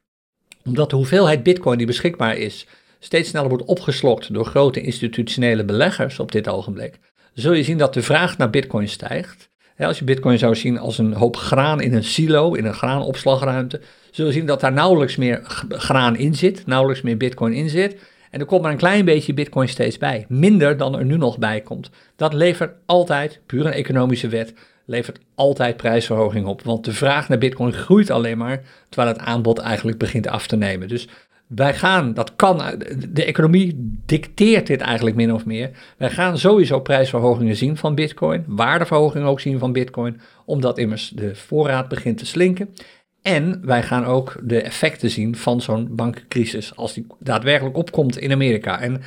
omdat 0.65 0.91
de 0.91 0.97
hoeveelheid 0.97 1.43
bitcoin 1.43 1.79
die 1.79 1.87
beschikbaar 1.87 2.37
is 2.37 2.67
steeds 2.99 3.29
sneller 3.29 3.49
wordt 3.49 3.65
opgeslokt 3.65 4.35
door 4.35 4.45
grote 4.45 4.81
institutionele 4.81 5.65
beleggers 5.65 6.19
op 6.19 6.33
dit 6.33 6.49
ogenblik, 6.49 6.99
zul 7.35 7.53
je 7.53 7.63
zien 7.63 7.79
dat 7.79 7.95
de 7.95 8.03
vraag 8.03 8.39
naar 8.39 8.51
bitcoin 8.51 8.89
stijgt. 8.89 9.51
Als 9.87 9.99
je 9.99 10.05
bitcoin 10.05 10.39
zou 10.39 10.55
zien 10.55 10.79
als 10.79 10.99
een 10.99 11.13
hoop 11.13 11.37
graan 11.37 11.81
in 11.81 11.95
een 11.95 12.05
silo, 12.05 12.55
in 12.55 12.65
een 12.65 12.75
graanopslagruimte, 12.75 13.81
zul 14.11 14.27
je 14.27 14.33
zien 14.33 14.47
dat 14.47 14.61
daar 14.61 14.73
nauwelijks 14.73 15.17
meer 15.17 15.41
graan 15.69 16.17
in 16.17 16.35
zit, 16.35 16.67
nauwelijks 16.67 17.03
meer 17.03 17.17
bitcoin 17.17 17.53
in 17.53 17.69
zit. 17.69 17.97
En 18.31 18.41
er 18.41 18.47
komt 18.47 18.63
maar 18.63 18.73
een 18.73 18.79
klein 18.79 19.05
beetje 19.05 19.35
bitcoin 19.35 19.69
steeds 19.69 19.99
bij. 19.99 20.25
Minder 20.29 20.77
dan 20.77 20.99
er 20.99 21.05
nu 21.05 21.17
nog 21.17 21.39
bij 21.39 21.61
komt. 21.61 21.91
Dat 22.17 22.33
levert 22.33 22.75
altijd, 22.87 23.41
puur 23.47 23.67
een 23.67 23.73
economische 23.73 24.29
wet, 24.29 24.55
levert 24.85 25.19
altijd 25.35 25.77
prijsverhoging 25.77 26.47
op. 26.47 26.63
Want 26.63 26.85
de 26.85 26.93
vraag 26.93 27.29
naar 27.29 27.39
bitcoin 27.39 27.73
groeit 27.73 28.11
alleen 28.11 28.39
maar, 28.39 28.63
terwijl 28.89 29.15
het 29.15 29.25
aanbod 29.25 29.59
eigenlijk 29.59 29.99
begint 29.99 30.27
af 30.27 30.47
te 30.47 30.57
nemen. 30.57 30.89
Dus 30.89 31.09
wij 31.49 31.75
gaan, 31.75 32.15
dat 32.15 32.37
kan, 32.37 32.63
de 33.09 33.25
economie 33.25 33.99
dicteert 34.07 34.67
dit 34.67 34.81
eigenlijk 34.81 35.17
min 35.17 35.33
of 35.33 35.45
meer. 35.45 35.71
Wij 35.97 36.11
gaan 36.11 36.39
sowieso 36.39 36.81
prijsverhogingen 36.81 37.57
zien 37.57 37.77
van 37.77 37.95
Bitcoin, 37.95 38.45
waardeverhogingen 38.47 39.29
ook 39.29 39.41
zien 39.41 39.59
van 39.59 39.73
Bitcoin, 39.73 40.21
omdat 40.45 40.79
immers 40.79 41.09
de 41.09 41.35
voorraad 41.35 41.89
begint 41.89 42.19
te 42.19 42.27
slinken. 42.27 42.75
En 43.23 43.61
wij 43.67 43.83
gaan 43.83 44.05
ook 44.05 44.37
de 44.43 44.63
effecten 44.63 45.11
zien 45.11 45.37
van 45.37 45.61
zo'n 45.61 45.89
bankencrisis 45.91 46.77
als 46.77 46.95
die 46.95 47.07
daadwerkelijk 47.19 47.77
opkomt 47.77 48.19
in 48.19 48.33
Amerika. 48.33 48.81
En 48.81 49.03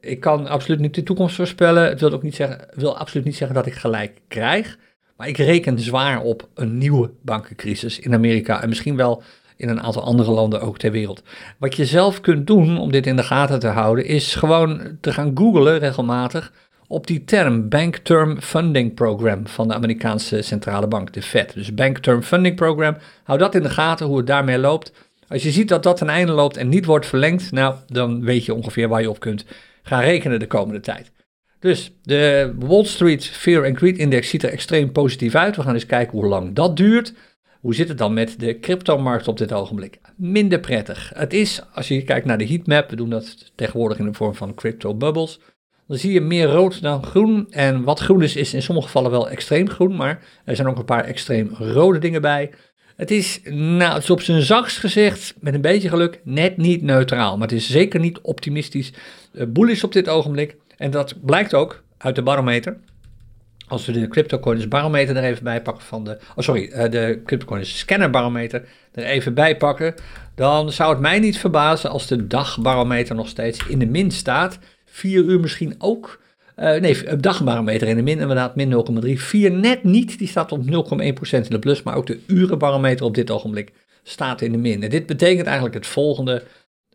ik 0.00 0.20
kan 0.20 0.46
absoluut 0.46 0.80
niet 0.80 0.94
de 0.94 1.02
toekomst 1.02 1.36
voorspellen. 1.36 1.88
Het 1.88 2.00
wil 2.00 2.12
ook 2.12 2.22
niet 2.22 2.34
zeggen, 2.34 2.68
wil 2.74 2.98
absoluut 2.98 3.24
niet 3.26 3.36
zeggen 3.36 3.56
dat 3.56 3.66
ik 3.66 3.74
gelijk 3.74 4.20
krijg. 4.28 4.78
Maar 5.16 5.28
ik 5.28 5.36
reken 5.36 5.78
zwaar 5.78 6.20
op 6.20 6.48
een 6.54 6.78
nieuwe 6.78 7.10
bankencrisis 7.22 7.98
in 7.98 8.14
Amerika 8.14 8.62
en 8.62 8.68
misschien 8.68 8.96
wel 8.96 9.22
in 9.56 9.68
een 9.68 9.82
aantal 9.82 10.02
andere 10.02 10.30
landen 10.30 10.60
ook 10.60 10.78
ter 10.78 10.90
wereld. 10.90 11.22
Wat 11.58 11.76
je 11.76 11.84
zelf 11.84 12.20
kunt 12.20 12.46
doen 12.46 12.78
om 12.78 12.92
dit 12.92 13.06
in 13.06 13.16
de 13.16 13.22
gaten 13.22 13.58
te 13.58 13.68
houden, 13.68 14.06
is 14.06 14.34
gewoon 14.34 14.98
te 15.00 15.12
gaan 15.12 15.30
googlen 15.34 15.78
regelmatig 15.78 16.52
op 16.88 17.06
die 17.06 17.24
term 17.24 17.68
Bank 17.68 17.96
Term 17.96 18.40
Funding 18.40 18.94
Program 18.94 19.46
van 19.46 19.68
de 19.68 19.74
Amerikaanse 19.74 20.42
centrale 20.42 20.86
bank, 20.86 21.12
de 21.12 21.22
Fed. 21.22 21.54
Dus 21.54 21.74
Bank 21.74 21.98
Term 21.98 22.22
Funding 22.22 22.56
Program, 22.56 22.96
hou 23.24 23.38
dat 23.38 23.54
in 23.54 23.62
de 23.62 23.70
gaten 23.70 24.06
hoe 24.06 24.16
het 24.16 24.26
daarmee 24.26 24.58
loopt. 24.58 24.92
Als 25.28 25.42
je 25.42 25.50
ziet 25.50 25.68
dat 25.68 25.82
dat 25.82 25.96
ten 25.96 26.08
einde 26.08 26.32
loopt 26.32 26.56
en 26.56 26.68
niet 26.68 26.84
wordt 26.84 27.06
verlengd, 27.06 27.52
nou, 27.52 27.74
dan 27.86 28.24
weet 28.24 28.44
je 28.44 28.54
ongeveer 28.54 28.88
waar 28.88 29.00
je 29.00 29.10
op 29.10 29.20
kunt 29.20 29.44
gaan 29.82 30.02
rekenen 30.02 30.38
de 30.38 30.46
komende 30.46 30.80
tijd. 30.80 31.12
Dus 31.58 31.92
de 32.02 32.52
Wall 32.58 32.84
Street 32.84 33.24
Fear 33.24 33.66
and 33.66 33.76
Greed 33.76 33.98
Index 33.98 34.28
ziet 34.28 34.42
er 34.42 34.50
extreem 34.50 34.92
positief 34.92 35.34
uit. 35.34 35.56
We 35.56 35.62
gaan 35.62 35.74
eens 35.74 35.86
kijken 35.86 36.18
hoe 36.18 36.26
lang 36.26 36.54
dat 36.54 36.76
duurt. 36.76 37.12
Hoe 37.66 37.74
zit 37.74 37.88
het 37.88 37.98
dan 37.98 38.14
met 38.14 38.40
de 38.40 38.58
cryptomarkt 38.58 39.28
op 39.28 39.38
dit 39.38 39.52
ogenblik? 39.52 39.98
Minder 40.16 40.60
prettig. 40.60 41.12
Het 41.14 41.32
is, 41.32 41.62
als 41.74 41.88
je 41.88 42.02
kijkt 42.02 42.26
naar 42.26 42.38
de 42.38 42.46
heatmap, 42.46 42.90
we 42.90 42.96
doen 42.96 43.10
dat 43.10 43.52
tegenwoordig 43.54 43.98
in 43.98 44.04
de 44.04 44.12
vorm 44.12 44.34
van 44.34 44.54
crypto 44.54 44.94
bubbles, 44.94 45.40
dan 45.86 45.96
zie 45.96 46.12
je 46.12 46.20
meer 46.20 46.46
rood 46.46 46.82
dan 46.82 47.04
groen. 47.04 47.46
En 47.50 47.82
wat 47.84 48.00
groen 48.00 48.22
is, 48.22 48.36
is 48.36 48.54
in 48.54 48.62
sommige 48.62 48.86
gevallen 48.86 49.10
wel 49.10 49.28
extreem 49.28 49.68
groen, 49.68 49.96
maar 49.96 50.24
er 50.44 50.56
zijn 50.56 50.68
ook 50.68 50.78
een 50.78 50.84
paar 50.84 51.04
extreem 51.04 51.50
rode 51.58 51.98
dingen 51.98 52.20
bij. 52.20 52.50
Het 52.96 53.10
is, 53.10 53.40
nou, 53.50 53.92
het 53.92 54.02
is 54.02 54.10
op 54.10 54.20
zijn 54.20 54.42
zachtst 54.42 54.78
gezegd, 54.78 55.34
met 55.40 55.54
een 55.54 55.60
beetje 55.60 55.88
geluk, 55.88 56.20
net 56.24 56.56
niet 56.56 56.82
neutraal. 56.82 57.36
Maar 57.36 57.48
het 57.48 57.56
is 57.56 57.70
zeker 57.70 58.00
niet 58.00 58.20
optimistisch 58.20 58.92
uh, 59.32 59.42
bullish 59.48 59.82
op 59.82 59.92
dit 59.92 60.08
ogenblik. 60.08 60.56
En 60.76 60.90
dat 60.90 61.14
blijkt 61.24 61.54
ook 61.54 61.82
uit 61.98 62.14
de 62.14 62.22
barometer. 62.22 62.78
Als 63.68 63.86
we 63.86 63.92
de 63.92 64.08
CryptoCoins 64.08 64.68
barometer 64.68 65.16
er 65.16 65.24
even 65.24 65.44
bij 65.44 65.62
pakken 65.62 65.84
van 65.84 66.04
de, 66.04 66.18
oh 66.36 66.44
sorry, 66.44 66.72
uh, 66.72 66.90
de 66.90 67.20
CryptoCoins 67.24 67.78
scanner 67.78 68.10
barometer 68.10 68.68
er 68.92 69.04
even 69.04 69.34
bij 69.34 69.56
pakken, 69.56 69.94
dan 70.34 70.72
zou 70.72 70.90
het 70.90 71.00
mij 71.00 71.18
niet 71.18 71.38
verbazen 71.38 71.90
als 71.90 72.06
de 72.06 72.26
dagbarometer 72.26 73.14
nog 73.14 73.28
steeds 73.28 73.66
in 73.66 73.78
de 73.78 73.86
min 73.86 74.10
staat. 74.10 74.58
4 74.84 75.24
uur 75.24 75.40
misschien 75.40 75.74
ook. 75.78 76.20
Uh, 76.56 76.80
nee, 76.80 77.16
dagbarometer 77.16 77.88
in 77.88 77.96
de 77.96 78.02
min, 78.02 78.18
inderdaad, 78.18 78.56
min 78.56 79.02
0,3. 79.04 79.12
4 79.12 79.50
net 79.50 79.84
niet, 79.84 80.18
die 80.18 80.28
staat 80.28 80.52
op 80.52 80.62
0,1% 80.64 80.68
in 81.30 81.44
de 81.48 81.58
plus, 81.58 81.82
maar 81.82 81.96
ook 81.96 82.06
de 82.06 82.20
urenbarometer 82.26 83.06
op 83.06 83.14
dit 83.14 83.30
ogenblik 83.30 83.72
staat 84.02 84.40
in 84.40 84.52
de 84.52 84.58
min. 84.58 84.82
En 84.82 84.90
dit 84.90 85.06
betekent 85.06 85.46
eigenlijk 85.46 85.74
het 85.74 85.86
volgende. 85.86 86.42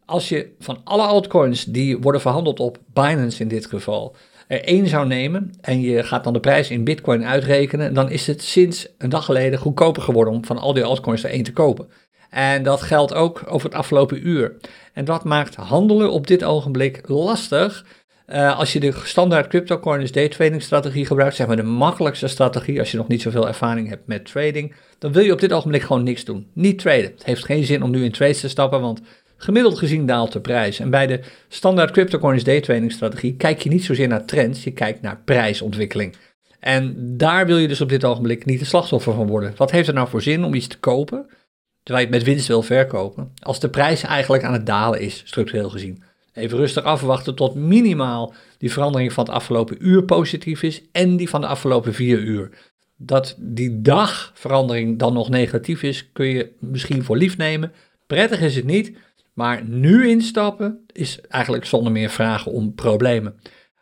Als 0.06 0.30
je 0.30 0.52
van 0.60 0.82
alle 0.84 1.04
altcoins 1.04 1.66
die 1.66 1.98
worden 1.98 2.22
verhandeld 2.22 2.60
op 2.60 2.80
Binance 2.94 3.42
in 3.42 3.48
dit 3.48 3.66
geval, 3.66 4.16
er 4.52 4.64
één 4.64 4.88
zou 4.88 5.08
nemen 5.08 5.54
en 5.62 5.82
je 5.82 6.04
gaat 6.04 6.24
dan 6.24 6.34
de 6.34 6.40
prijs 6.40 6.70
in 6.70 6.84
bitcoin 6.84 7.26
uitrekenen, 7.26 7.94
dan 7.94 8.10
is 8.10 8.28
het 8.28 8.42
sinds 8.42 8.88
een 8.98 9.10
dag 9.10 9.26
geleden 9.26 9.60
goedkoper 9.60 10.02
geworden 10.02 10.34
om 10.34 10.46
van 10.46 10.58
al 10.58 10.74
die 10.74 10.84
altcoins 10.84 11.24
er 11.24 11.30
één 11.30 11.44
te 11.44 11.54
kopen. 11.54 11.88
En 12.30 12.64
dat 12.64 12.82
geldt 12.82 13.14
ook 13.14 13.44
over 13.48 13.70
het 13.70 13.78
afgelopen 13.78 14.28
uur. 14.28 14.58
En 14.94 15.06
dat 15.06 15.24
maakt 15.24 15.56
handelen 15.56 16.12
op 16.12 16.28
dit 16.28 16.44
ogenblik 16.44 17.02
lastig. 17.08 17.86
Uh, 18.28 18.60
als 18.60 18.74
je 18.74 18.80
de 18.80 18.94
standaard 19.04 19.48
cryptocurrency 19.48 20.28
trading 20.28 20.62
strategie 20.62 21.06
gebruikt, 21.06 21.36
zeg 21.36 21.48
maar 21.48 21.56
de 21.56 21.64
makkelijkste 21.64 22.28
strategie 22.28 22.80
als 22.80 22.92
je 22.92 22.98
nog 22.98 23.08
niet 23.08 23.22
zoveel 23.22 23.48
ervaring 23.48 23.90
hebt 23.90 24.08
met 24.08 24.26
trading, 24.26 24.76
dan 25.00 25.12
wil 25.12 25.24
je 25.24 25.34
op 25.34 25.40
dit 25.40 25.54
ogenblik 25.54 25.82
gewoon 25.82 26.04
niks 26.04 26.26
doen. 26.26 26.48
Niet 26.54 26.80
traden. 26.80 27.12
Het 27.12 27.26
heeft 27.26 27.46
geen 27.46 27.64
zin 27.64 27.84
om 27.84 27.92
nu 27.92 28.04
in 28.04 28.12
trades 28.12 28.40
te 28.40 28.50
stappen, 28.50 28.82
want 28.82 29.02
gemiddeld 29.42 29.78
gezien 29.78 30.06
daalt 30.06 30.32
de 30.32 30.40
prijs. 30.42 30.80
En 30.80 30.90
bij 30.90 31.08
de 31.08 31.20
standaard 31.48 31.92
cryptocurrency 31.92 32.46
day 32.46 32.62
trading 32.62 32.92
strategie 32.92 33.36
kijk 33.36 33.62
je 33.62 33.70
niet 33.70 33.84
zozeer 33.84 34.08
naar 34.08 34.26
trends, 34.26 34.64
je 34.64 34.72
kijkt 34.72 35.02
naar 35.02 35.22
prijsontwikkeling. 35.26 36.16
En 36.60 36.96
daar 37.18 37.46
wil 37.46 37.58
je 37.58 37.68
dus 37.68 37.82
op 37.82 37.90
dit 37.90 38.06
ogenblik 38.06 38.46
niet 38.46 38.60
de 38.60 38.66
slachtoffer 38.66 39.14
van 39.14 39.28
worden. 39.28 39.54
Wat 39.56 39.72
heeft 39.72 39.88
er 39.88 39.94
nou 39.94 40.08
voor 40.08 40.22
zin 40.22 40.44
om 40.44 40.54
iets 40.54 40.68
te 40.68 40.80
kopen, 40.80 41.26
terwijl 41.84 42.06
je 42.06 42.14
het 42.14 42.24
met 42.24 42.34
winst 42.34 42.48
wil 42.48 42.62
verkopen, 42.62 43.32
als 43.40 43.60
de 43.60 43.70
prijs 43.70 44.04
eigenlijk 44.04 44.44
aan 44.44 44.54
het 44.54 44.66
dalen 44.66 45.02
is, 45.02 45.22
structureel 45.26 45.70
gezien? 45.70 46.04
Even 46.34 46.58
rustig 46.58 46.84
afwachten 46.84 47.36
tot 47.36 47.56
minimaal 47.56 48.34
die 48.58 48.72
verandering 48.72 49.14
van 49.14 49.26
het 49.26 49.34
afgelopen 49.34 49.88
uur 49.88 50.04
positief 50.04 50.64
is 50.64 50.82
en 50.92 51.18
die 51.18 51.30
van 51.30 51.42
de 51.42 51.48
afgelopen 51.48 51.94
vier 51.94 52.20
uur. 52.20 52.50
Dat 52.98 53.36
die 53.38 53.82
dagverandering 53.82 55.00
dan 55.00 55.14
nog 55.14 55.30
negatief 55.30 55.84
is, 55.84 56.12
kun 56.12 56.26
je 56.26 56.52
misschien 56.60 57.04
voor 57.04 57.18
lief 57.18 57.38
nemen. 57.38 57.72
Prettig 58.08 58.42
is 58.42 58.56
het 58.56 58.66
niet, 58.66 58.92
maar 59.42 59.64
nu 59.66 60.10
instappen 60.10 60.86
is 60.92 61.22
eigenlijk 61.22 61.66
zonder 61.66 61.92
meer 61.92 62.10
vragen 62.10 62.52
om 62.52 62.74
problemen. 62.76 63.36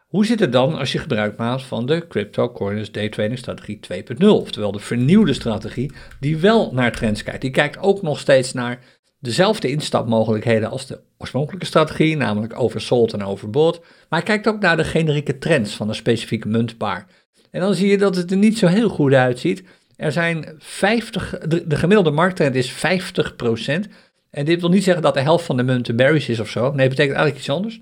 Hoe 0.07 0.25
zit 0.25 0.39
het 0.39 0.51
dan 0.51 0.77
als 0.77 0.91
je 0.91 0.97
gebruik 0.97 1.37
maakt 1.37 1.63
van 1.63 1.85
de 1.85 2.07
cryptocurrency 2.07 2.91
day 2.91 3.09
trading 3.09 3.37
strategie 3.37 3.79
2.0, 3.93 4.27
oftewel 4.27 4.71
de 4.71 4.79
vernieuwde 4.79 5.33
strategie 5.33 5.91
die 6.19 6.37
wel 6.37 6.73
naar 6.73 6.91
trends 6.91 7.23
kijkt. 7.23 7.41
Die 7.41 7.51
kijkt 7.51 7.77
ook 7.77 8.01
nog 8.01 8.19
steeds 8.19 8.53
naar 8.53 8.79
dezelfde 9.19 9.69
instapmogelijkheden 9.69 10.69
als 10.69 10.85
de 10.85 11.01
oorspronkelijke 11.17 11.65
strategie, 11.65 12.17
namelijk 12.17 12.59
oversold 12.59 13.13
en 13.13 13.23
overbought, 13.23 13.81
maar 14.09 14.23
kijkt 14.23 14.47
ook 14.47 14.59
naar 14.59 14.77
de 14.77 14.83
generieke 14.83 15.37
trends 15.37 15.75
van 15.75 15.89
een 15.89 15.95
specifieke 15.95 16.47
muntpaar. 16.47 17.07
En 17.51 17.61
dan 17.61 17.75
zie 17.75 17.89
je 17.89 17.97
dat 17.97 18.15
het 18.15 18.31
er 18.31 18.37
niet 18.37 18.57
zo 18.57 18.67
heel 18.67 18.89
goed 18.89 19.13
uitziet. 19.13 19.63
Er 19.95 20.11
zijn 20.11 20.55
50, 20.57 21.39
de, 21.39 21.67
de 21.67 21.75
gemiddelde 21.75 22.11
markttrend 22.11 22.55
is 22.55 22.73
50%. 22.73 22.75
En 24.29 24.45
dit 24.45 24.61
wil 24.61 24.69
niet 24.69 24.83
zeggen 24.83 25.03
dat 25.03 25.13
de 25.13 25.21
helft 25.21 25.45
van 25.45 25.57
de 25.57 25.63
munten 25.63 25.95
bearish 25.95 26.29
is 26.29 26.39
of 26.39 26.49
zo. 26.49 26.61
Nee, 26.61 26.87
het 26.87 26.89
betekent 26.89 27.17
eigenlijk 27.17 27.37
iets 27.37 27.49
anders. 27.49 27.81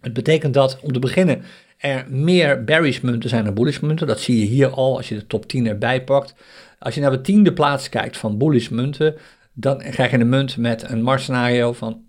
Het 0.00 0.12
betekent 0.12 0.54
dat, 0.54 0.78
om 0.82 0.92
te 0.92 0.98
beginnen, 0.98 1.42
er 1.76 2.06
meer 2.08 2.64
bearish 2.64 3.00
munten 3.00 3.30
zijn 3.30 3.44
dan 3.44 3.54
bullish 3.54 3.78
munten. 3.78 4.06
Dat 4.06 4.20
zie 4.20 4.38
je 4.40 4.46
hier 4.46 4.68
al 4.68 4.96
als 4.96 5.08
je 5.08 5.14
de 5.14 5.26
top 5.26 5.46
10 5.46 5.66
erbij 5.66 6.04
pakt. 6.04 6.34
Als 6.78 6.94
je 6.94 7.00
naar 7.00 7.10
de 7.10 7.20
tiende 7.20 7.52
plaats 7.52 7.88
kijkt 7.88 8.16
van 8.16 8.38
bullish 8.38 8.68
munten, 8.68 9.14
dan 9.52 9.78
krijg 9.78 10.10
je 10.10 10.18
een 10.18 10.28
munt 10.28 10.56
met 10.56 10.90
een 10.90 11.02
marktscenario 11.02 11.72
van 11.72 12.04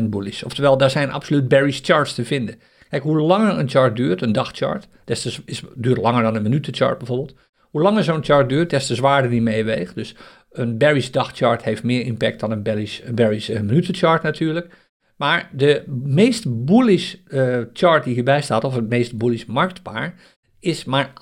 78% 0.00 0.02
bullish. 0.02 0.42
Oftewel, 0.42 0.76
daar 0.76 0.90
zijn 0.90 1.10
absoluut 1.10 1.48
bearish 1.48 1.80
charts 1.82 2.14
te 2.14 2.24
vinden. 2.24 2.54
Kijk, 2.88 3.02
hoe 3.02 3.20
langer 3.20 3.58
een 3.58 3.68
chart 3.68 3.96
duurt, 3.96 4.22
een 4.22 4.32
dagchart, 4.32 4.88
des 5.04 5.22
te, 5.22 5.34
is, 5.44 5.62
duurt 5.74 5.98
langer 5.98 6.22
dan 6.22 6.34
een 6.34 6.42
minutenchart 6.42 6.98
bijvoorbeeld. 6.98 7.34
Hoe 7.70 7.82
langer 7.82 8.04
zo'n 8.04 8.24
chart 8.24 8.48
duurt, 8.48 8.70
des 8.70 8.86
te 8.86 8.94
zwaarder 8.94 9.30
die 9.30 9.42
meeweegt. 9.42 9.94
Dus 9.94 10.14
een 10.58 10.78
bearish 10.78 11.08
dagchart 11.10 11.62
heeft 11.62 11.82
meer 11.82 12.04
impact 12.04 12.40
dan 12.40 12.50
een 12.50 12.62
bearish, 12.62 13.00
een 13.04 13.14
bearish 13.14 13.48
minutenchart 13.48 14.22
natuurlijk. 14.22 14.74
Maar 15.16 15.50
de 15.52 15.82
meest 16.04 16.64
bullish 16.64 17.14
uh, 17.28 17.58
chart 17.72 18.04
die 18.04 18.14
hierbij 18.14 18.42
staat, 18.42 18.64
of 18.64 18.74
het 18.74 18.88
meest 18.88 19.16
bullish 19.16 19.44
marktpaar, 19.44 20.14
is 20.60 20.84
maar 20.84 21.12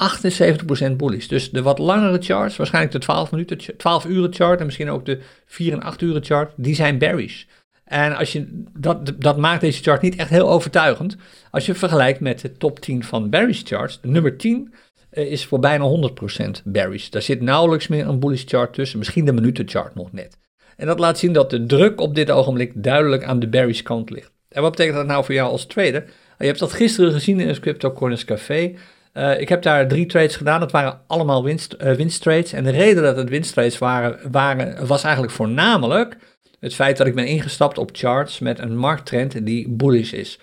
78% 0.90 0.92
bullish. 0.96 1.26
Dus 1.26 1.50
de 1.50 1.62
wat 1.62 1.78
langere 1.78 2.22
charts, 2.22 2.56
waarschijnlijk 2.56 2.94
de 2.94 3.00
12, 3.00 3.30
minuten, 3.30 3.76
12 3.76 4.04
uren 4.04 4.34
chart 4.34 4.60
en 4.60 4.66
misschien 4.66 4.90
ook 4.90 5.06
de 5.06 5.20
4 5.46 5.72
en 5.72 5.82
8 5.82 6.00
uren 6.00 6.24
chart, 6.24 6.52
die 6.56 6.74
zijn 6.74 6.98
bearish. 6.98 7.44
En 7.84 8.16
als 8.16 8.32
je, 8.32 8.64
dat, 8.78 9.12
dat 9.18 9.36
maakt 9.36 9.60
deze 9.60 9.82
chart 9.82 10.02
niet 10.02 10.16
echt 10.16 10.30
heel 10.30 10.50
overtuigend. 10.50 11.16
Als 11.50 11.66
je 11.66 11.74
vergelijkt 11.74 12.20
met 12.20 12.40
de 12.40 12.52
top 12.52 12.80
10 12.80 13.04
van 13.04 13.30
bearish 13.30 13.62
charts, 13.64 14.00
de 14.00 14.08
nummer 14.08 14.36
10 14.36 14.68
uh, 14.68 14.78
is 15.14 15.46
voor 15.46 15.58
bijna 15.58 16.10
100% 16.10 16.62
bearish. 16.64 17.08
Daar 17.08 17.22
zit 17.22 17.40
nauwelijks 17.40 17.88
meer 17.88 18.08
een 18.08 18.18
bullish 18.18 18.44
chart 18.46 18.72
tussen, 18.72 18.98
misschien 18.98 19.24
de 19.24 19.32
minutenchart 19.32 19.94
nog 19.94 20.12
net. 20.12 20.38
En 20.76 20.86
dat 20.86 20.98
laat 20.98 21.18
zien 21.18 21.32
dat 21.32 21.50
de 21.50 21.66
druk 21.66 22.00
op 22.00 22.14
dit 22.14 22.30
ogenblik 22.30 22.72
duidelijk 22.74 23.24
aan 23.24 23.38
de 23.38 23.48
bearish 23.48 23.82
kant 23.82 24.10
ligt. 24.10 24.32
En 24.48 24.62
wat 24.62 24.70
betekent 24.70 24.96
dat 24.96 25.06
nou 25.06 25.24
voor 25.24 25.34
jou 25.34 25.50
als 25.50 25.66
trader? 25.66 26.04
Je 26.38 26.46
hebt 26.46 26.58
dat 26.58 26.72
gisteren 26.72 27.12
gezien 27.12 27.40
in 27.40 27.48
het 27.48 27.60
Crypto 27.60 27.92
Corners 27.92 28.24
Café. 28.24 28.74
Uh, 29.14 29.40
ik 29.40 29.48
heb 29.48 29.62
daar 29.62 29.88
drie 29.88 30.06
trades 30.06 30.36
gedaan. 30.36 30.60
Dat 30.60 30.72
waren 30.72 31.00
allemaal 31.06 31.44
winst, 31.44 31.76
uh, 31.82 31.92
winsttrades. 31.92 32.52
En 32.52 32.64
de 32.64 32.70
reden 32.70 33.02
dat 33.02 33.16
het 33.16 33.28
winsttrades 33.28 33.78
waren, 33.78 34.18
waren, 34.30 34.86
was 34.86 35.02
eigenlijk 35.02 35.34
voornamelijk 35.34 36.16
het 36.60 36.74
feit 36.74 36.96
dat 36.96 37.06
ik 37.06 37.14
ben 37.14 37.26
ingestapt 37.26 37.78
op 37.78 37.90
charts 37.92 38.38
met 38.38 38.58
een 38.58 38.76
markttrend 38.76 39.46
die 39.46 39.68
bullish 39.68 40.12
is. 40.12 40.38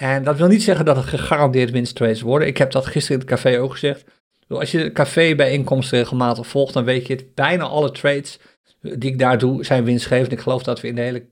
En 0.00 0.24
dat 0.24 0.36
wil 0.36 0.48
niet 0.48 0.62
zeggen 0.62 0.84
dat 0.84 0.96
het 0.96 1.04
gegarandeerd 1.04 1.70
winsttrades 1.70 2.20
worden. 2.20 2.48
Ik 2.48 2.56
heb 2.56 2.70
dat 2.70 2.86
gisteren 2.86 3.20
in 3.20 3.26
het 3.26 3.34
café 3.34 3.60
ook 3.60 3.72
gezegd. 3.72 4.04
Als 4.48 4.70
je 4.70 4.78
de 4.78 4.92
cafébijeenkomsten 4.92 5.98
regelmatig 5.98 6.46
volgt, 6.46 6.72
dan 6.74 6.84
weet 6.84 7.06
je 7.06 7.14
het. 7.14 7.34
Bijna 7.34 7.64
alle 7.64 7.90
trades 7.90 8.38
die 8.80 9.10
ik 9.10 9.18
daar 9.18 9.38
doe 9.38 9.64
zijn 9.64 9.84
winstgevend. 9.84 10.32
Ik 10.32 10.40
geloof 10.40 10.62
dat 10.62 10.80
we 10.80 10.88
in 10.88 10.94
de 10.94 11.00
hele 11.00 11.26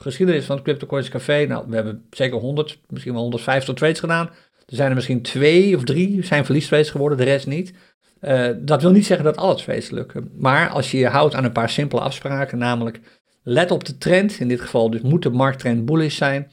geschiedenis 0.00 0.44
van 0.44 0.56
het 0.56 0.64
CryptoCoins 0.64 1.08
Café, 1.08 1.46
nou, 1.46 1.64
we 1.68 1.74
hebben 1.74 2.06
zeker 2.10 2.38
100, 2.38 2.78
misschien 2.88 3.12
wel 3.12 3.22
150 3.22 3.74
trades 3.74 4.00
gedaan. 4.00 4.26
Er 4.66 4.76
zijn 4.76 4.88
er 4.88 4.94
misschien 4.94 5.22
twee 5.22 5.76
of 5.76 5.84
drie 5.84 6.24
zijn 6.24 6.44
verliestrades 6.44 6.90
geworden, 6.90 7.18
de 7.18 7.24
rest 7.24 7.46
niet. 7.46 7.72
Uh, 8.20 8.48
dat 8.58 8.82
wil 8.82 8.90
niet 8.90 9.06
zeggen 9.06 9.24
dat 9.24 9.36
alle 9.36 9.54
trades 9.54 9.90
lukken. 9.90 10.30
Maar 10.36 10.68
als 10.68 10.90
je 10.90 10.98
je 10.98 11.08
houdt 11.08 11.34
aan 11.34 11.44
een 11.44 11.52
paar 11.52 11.70
simpele 11.70 12.00
afspraken, 12.00 12.58
namelijk 12.58 13.00
let 13.42 13.70
op 13.70 13.84
de 13.84 13.98
trend, 13.98 14.40
in 14.40 14.48
dit 14.48 14.60
geval 14.60 14.90
dus 14.90 15.00
moet 15.00 15.22
de 15.22 15.30
markttrend 15.30 15.84
bullish 15.84 16.16
zijn. 16.16 16.48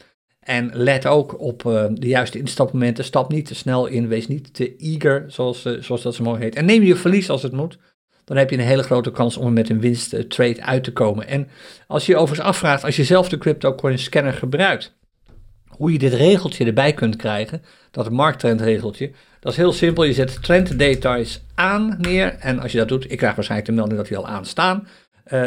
En 0.46 0.70
let 0.74 1.06
ook 1.06 1.40
op 1.40 1.64
uh, 1.64 1.86
de 1.94 2.08
juiste 2.08 2.38
instapmomenten. 2.38 3.04
Stap 3.04 3.32
niet 3.32 3.46
te 3.46 3.56
snel 3.56 3.86
in, 3.86 4.08
wees 4.08 4.28
niet 4.28 4.54
te 4.54 4.76
eager, 4.76 5.26
zoals, 5.28 5.66
uh, 5.66 5.82
zoals 5.82 6.02
dat 6.02 6.16
zo 6.16 6.24
mooi 6.24 6.42
heet. 6.42 6.56
En 6.56 6.66
neem 6.66 6.84
je 6.84 6.96
verlies 6.96 7.30
als 7.30 7.44
het 7.44 7.52
moet 7.52 7.78
dan 8.32 8.38
heb 8.40 8.50
je 8.50 8.58
een 8.58 8.64
hele 8.64 8.84
grote 8.84 9.12
kans 9.12 9.38
om 9.38 9.46
er 9.46 9.52
met 9.52 9.70
een 9.70 9.80
winsttrade 9.80 10.56
eh, 10.56 10.68
uit 10.68 10.84
te 10.84 10.94
komen. 10.94 11.28
En 11.28 11.48
als 11.88 12.06
je 12.06 12.12
je 12.12 12.18
overigens 12.18 12.48
afvraagt, 12.48 12.84
als 12.84 12.96
je 12.96 13.04
zelf 13.04 13.30
de 13.30 13.38
CryptoCoin 13.38 14.00
scanner 14.00 14.34
gebruikt, 14.34 14.96
hoe 15.68 15.92
je 15.92 16.00
dit 16.00 16.14
regeltje 16.14 16.66
erbij 16.66 16.94
kunt 16.94 17.16
krijgen, 17.16 17.62
dat 17.92 18.10
markttrendregeltje, 18.10 19.12
dat 19.40 19.52
is 19.52 19.58
heel 19.58 19.72
simpel. 19.72 20.04
Je 20.04 20.14
zet 20.14 20.44
trenddetails 20.44 21.44
aan 21.56 21.98
neer 22.00 22.36
en 22.40 22.60
als 22.60 22.72
je 22.72 22.78
dat 22.78 22.88
doet, 22.88 23.12
ik 23.12 23.18
krijg 23.18 23.36
waarschijnlijk 23.36 23.70
de 23.70 23.76
melding 23.76 23.98
dat 24.00 24.08
die 24.08 24.18
al 24.18 24.28
aanstaan, 24.28 24.88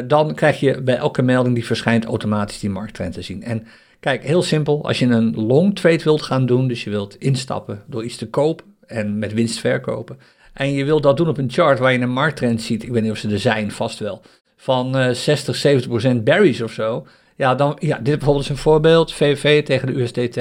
dan 0.06 0.34
krijg 0.34 0.60
je 0.60 0.82
bij 0.82 0.96
elke 0.96 1.22
melding 1.22 1.54
die 1.54 1.66
verschijnt 1.66 2.04
automatisch 2.04 2.60
die 2.60 2.70
markttrend 2.70 3.14
te 3.14 3.22
zien. 3.22 3.42
En 3.42 3.66
kijk, 4.04 4.24
heel 4.24 4.42
simpel, 4.42 4.84
als 4.84 4.98
je 4.98 5.06
een 5.06 5.34
long 5.34 5.76
trade 5.76 6.02
wilt 6.02 6.22
gaan 6.22 6.46
doen, 6.46 6.68
dus 6.68 6.84
je 6.84 6.90
wilt 6.90 7.16
instappen 7.18 7.82
door 7.86 8.04
iets 8.04 8.16
te 8.16 8.28
kopen 8.28 8.64
en 8.86 9.18
met 9.18 9.32
winst 9.32 9.58
verkopen, 9.58 10.18
en 10.52 10.72
je 10.72 10.84
wilt 10.84 11.02
dat 11.02 11.16
doen 11.16 11.28
op 11.28 11.38
een 11.38 11.50
chart 11.50 11.78
waar 11.78 11.92
je 11.92 11.98
een 11.98 12.10
markttrend 12.10 12.62
ziet, 12.62 12.82
ik 12.82 12.90
weet 12.90 13.02
niet 13.02 13.10
of 13.10 13.16
ze 13.16 13.30
er 13.30 13.38
zijn, 13.38 13.70
vast 13.70 13.98
wel, 13.98 14.22
van 14.56 14.98
uh, 14.98 15.10
60, 15.10 15.56
70 15.56 15.90
procent 15.90 16.24
berries 16.24 16.60
of 16.60 16.72
zo. 16.72 17.06
Ja, 17.36 17.54
dan, 17.54 17.76
ja, 17.80 17.96
dit 17.96 18.14
bijvoorbeeld 18.14 18.44
is 18.44 18.50
een 18.50 18.56
voorbeeld, 18.56 19.12
VVV 19.12 19.64
tegen 19.64 19.86
de 19.86 20.00
USDT, 20.00 20.40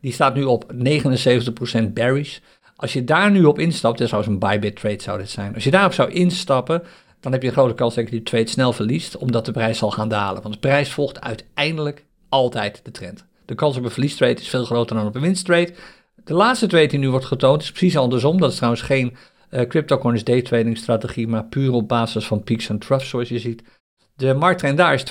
die 0.00 0.12
staat 0.12 0.34
nu 0.34 0.42
op 0.42 0.64
79 0.72 1.52
procent 1.52 1.94
berries. 1.94 2.42
Als 2.76 2.92
je 2.92 3.04
daar 3.04 3.30
nu 3.30 3.44
op 3.44 3.58
instapt, 3.58 3.98
dit 3.98 4.08
zou 4.08 4.26
een 4.26 4.38
buy-bid 4.38 4.76
trade 4.76 5.02
zou 5.02 5.18
dit 5.18 5.30
zijn. 5.30 5.54
Als 5.54 5.64
je 5.64 5.70
daarop 5.70 5.92
zou 5.92 6.10
instappen, 6.10 6.82
dan 7.20 7.32
heb 7.32 7.42
je 7.42 7.48
een 7.48 7.54
grote 7.54 7.74
kans 7.74 7.94
dat 7.94 8.04
je 8.04 8.10
die 8.10 8.22
trade 8.22 8.48
snel 8.48 8.72
verliest, 8.72 9.16
omdat 9.16 9.44
de 9.44 9.52
prijs 9.52 9.78
zal 9.78 9.90
gaan 9.90 10.08
dalen. 10.08 10.42
Want 10.42 10.54
de 10.54 10.60
prijs 10.60 10.92
volgt 10.92 11.20
uiteindelijk 11.20 12.04
altijd 12.30 12.80
de 12.82 12.90
trend. 12.90 13.24
De 13.44 13.54
kans 13.54 13.76
op 13.76 13.84
een 13.84 13.90
verliestrade 13.90 14.40
is 14.40 14.48
veel 14.48 14.64
groter 14.64 14.96
dan 14.96 15.06
op 15.06 15.14
een 15.14 15.20
winsttrade. 15.20 15.72
De 16.24 16.34
laatste 16.34 16.66
trade 16.66 16.86
die 16.86 16.98
nu 16.98 17.10
wordt 17.10 17.24
getoond 17.24 17.62
is 17.62 17.70
precies 17.70 17.96
andersom. 17.96 18.40
Dat 18.40 18.50
is 18.50 18.56
trouwens 18.56 18.82
geen 18.82 19.16
uh, 19.50 19.60
CryptoCoin 19.60 20.14
is 20.14 20.24
daytrading 20.24 20.76
strategie, 20.76 21.28
maar 21.28 21.44
puur 21.44 21.72
op 21.72 21.88
basis 21.88 22.26
van 22.26 22.42
peaks 22.42 22.68
en 22.68 22.78
troughs 22.78 23.08
zoals 23.08 23.28
je 23.28 23.38
ziet. 23.38 23.62
De 24.16 24.34
markttrend 24.34 24.76
daar 24.76 24.94
is 24.94 25.04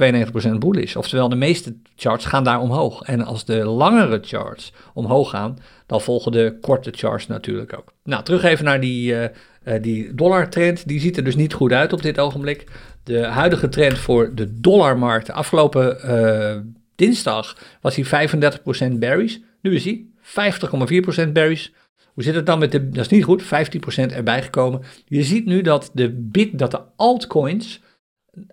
92% 0.48 0.58
bullish, 0.58 0.96
oftewel 0.96 1.30
de 1.30 1.36
meeste 1.36 1.76
charts 1.96 2.26
gaan 2.26 2.44
daar 2.44 2.60
omhoog. 2.60 3.02
En 3.02 3.26
als 3.26 3.46
de 3.46 3.66
langere 3.66 4.20
charts 4.22 4.74
omhoog 4.94 5.30
gaan, 5.30 5.58
dan 5.86 6.02
volgen 6.02 6.32
de 6.32 6.58
korte 6.62 6.92
charts 6.96 7.28
natuurlijk 7.28 7.78
ook. 7.78 7.94
Nou, 8.04 8.24
terug 8.24 8.44
even 8.44 8.66
naar 8.66 8.80
die, 8.80 9.12
uh, 9.14 9.24
uh, 9.68 9.82
die. 9.82 10.14
Die 10.86 11.00
ziet 11.00 11.18
er 11.18 11.24
dus 11.24 11.36
niet 11.36 11.54
goed 11.54 11.72
uit 11.72 11.94
op 11.94 12.02
dit 12.02 12.20
ogenblik. 12.20 12.68
De 13.04 13.26
huidige 13.26 13.70
trend 13.70 13.98
voor 13.98 14.36
de 14.36 14.60
dollarmarkt, 14.60 15.32
afgelopen 15.32 15.98
uh, 16.06 16.62
dinsdag 17.00 17.58
was 17.82 17.96
hij 17.96 18.30
35% 18.30 18.92
bearish. 18.94 19.38
Nu 19.62 19.76
is 19.76 19.86
hij 19.86 20.06
50,4% 21.26 21.32
bearish. 21.32 21.68
Hoe 22.14 22.24
zit 22.24 22.36
het 22.36 22.46
dan 22.46 22.60
met 22.60 22.72
de, 22.72 22.90
dat 22.90 23.06
is 23.06 23.12
niet 23.12 23.24
goed, 23.24 23.44
15% 23.44 23.48
erbij 23.96 24.44
gekomen. 24.44 24.82
Je 25.06 25.24
ziet 25.24 25.46
nu 25.46 25.62
dat 25.62 25.92
de 25.94 26.10
bit, 26.12 26.60
dat 26.60 26.72
de 26.72 26.82
altcoins 26.96 27.82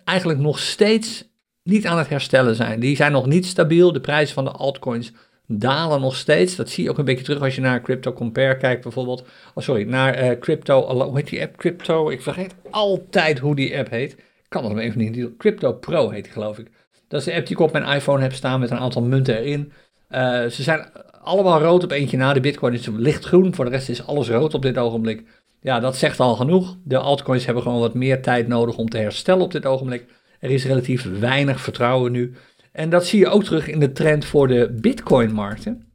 eigenlijk 0.03 0.39
nog 0.39 0.59
steeds 0.59 1.29
niet 1.63 1.85
aan 1.85 1.97
het 1.97 2.09
herstellen 2.09 2.55
zijn. 2.55 2.79
Die 2.79 2.95
zijn 2.95 3.11
nog 3.11 3.25
niet 3.25 3.45
stabiel. 3.45 3.93
De 3.93 4.01
prijzen 4.01 4.33
van 4.33 4.43
de 4.43 4.51
altcoins 4.51 5.11
dalen 5.47 6.01
nog 6.01 6.15
steeds. 6.15 6.55
Dat 6.55 6.69
zie 6.69 6.83
je 6.83 6.89
ook 6.89 6.97
een 6.97 7.05
beetje 7.05 7.23
terug 7.23 7.41
als 7.41 7.55
je 7.55 7.61
naar 7.61 7.81
Crypto 7.81 8.13
Compare 8.13 8.57
kijkt 8.57 8.83
bijvoorbeeld. 8.83 9.27
Oh 9.53 9.63
sorry, 9.63 9.83
naar 9.83 10.23
uh, 10.23 10.39
Crypto, 10.39 11.05
hoe 11.05 11.17
heet 11.17 11.29
die 11.29 11.41
app? 11.41 11.57
Crypto, 11.57 12.09
ik 12.09 12.21
vergeet 12.21 12.55
altijd 12.69 13.39
hoe 13.39 13.55
die 13.55 13.77
app 13.77 13.89
heet. 13.89 14.15
Kan 14.47 14.65
het 14.65 14.77
even 14.77 14.99
niet. 14.99 15.37
Crypto 15.37 15.73
Pro 15.73 16.09
heet 16.09 16.23
die 16.23 16.33
geloof 16.33 16.57
ik. 16.57 16.67
Dat 17.07 17.19
is 17.19 17.25
de 17.25 17.33
app 17.33 17.45
die 17.45 17.55
ik 17.55 17.61
op 17.61 17.71
mijn 17.71 17.95
iPhone 17.95 18.21
heb 18.21 18.33
staan 18.33 18.59
met 18.59 18.71
een 18.71 18.77
aantal 18.77 19.01
munten 19.01 19.37
erin. 19.37 19.71
Uh, 20.11 20.45
ze 20.45 20.63
zijn 20.63 20.89
allemaal 21.21 21.61
rood 21.61 21.83
op 21.83 21.91
eentje 21.91 22.17
na. 22.17 22.33
De 22.33 22.39
bitcoin 22.39 22.73
is 22.73 22.87
lichtgroen, 22.87 23.55
voor 23.55 23.65
de 23.65 23.71
rest 23.71 23.89
is 23.89 24.05
alles 24.05 24.29
rood 24.29 24.53
op 24.53 24.61
dit 24.61 24.77
ogenblik. 24.77 25.23
Ja, 25.61 25.79
dat 25.79 25.97
zegt 25.97 26.19
al 26.19 26.35
genoeg. 26.35 26.77
De 26.83 26.97
altcoins 26.97 27.45
hebben 27.45 27.63
gewoon 27.63 27.79
wat 27.79 27.93
meer 27.93 28.21
tijd 28.21 28.47
nodig 28.47 28.77
om 28.77 28.89
te 28.89 28.97
herstellen 28.97 29.43
op 29.43 29.51
dit 29.51 29.65
ogenblik. 29.65 30.05
Er 30.39 30.49
is 30.49 30.65
relatief 30.65 31.19
weinig 31.19 31.61
vertrouwen 31.61 32.11
nu. 32.11 32.33
En 32.71 32.89
dat 32.89 33.05
zie 33.05 33.19
je 33.19 33.27
ook 33.27 33.43
terug 33.43 33.67
in 33.67 33.79
de 33.79 33.91
trend 33.91 34.25
voor 34.25 34.47
de 34.47 34.77
bitcoin-markten. 34.81 35.91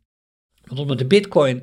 Want 0.64 0.81
omdat 0.81 0.98
de 0.98 1.07
bitcoin 1.07 1.62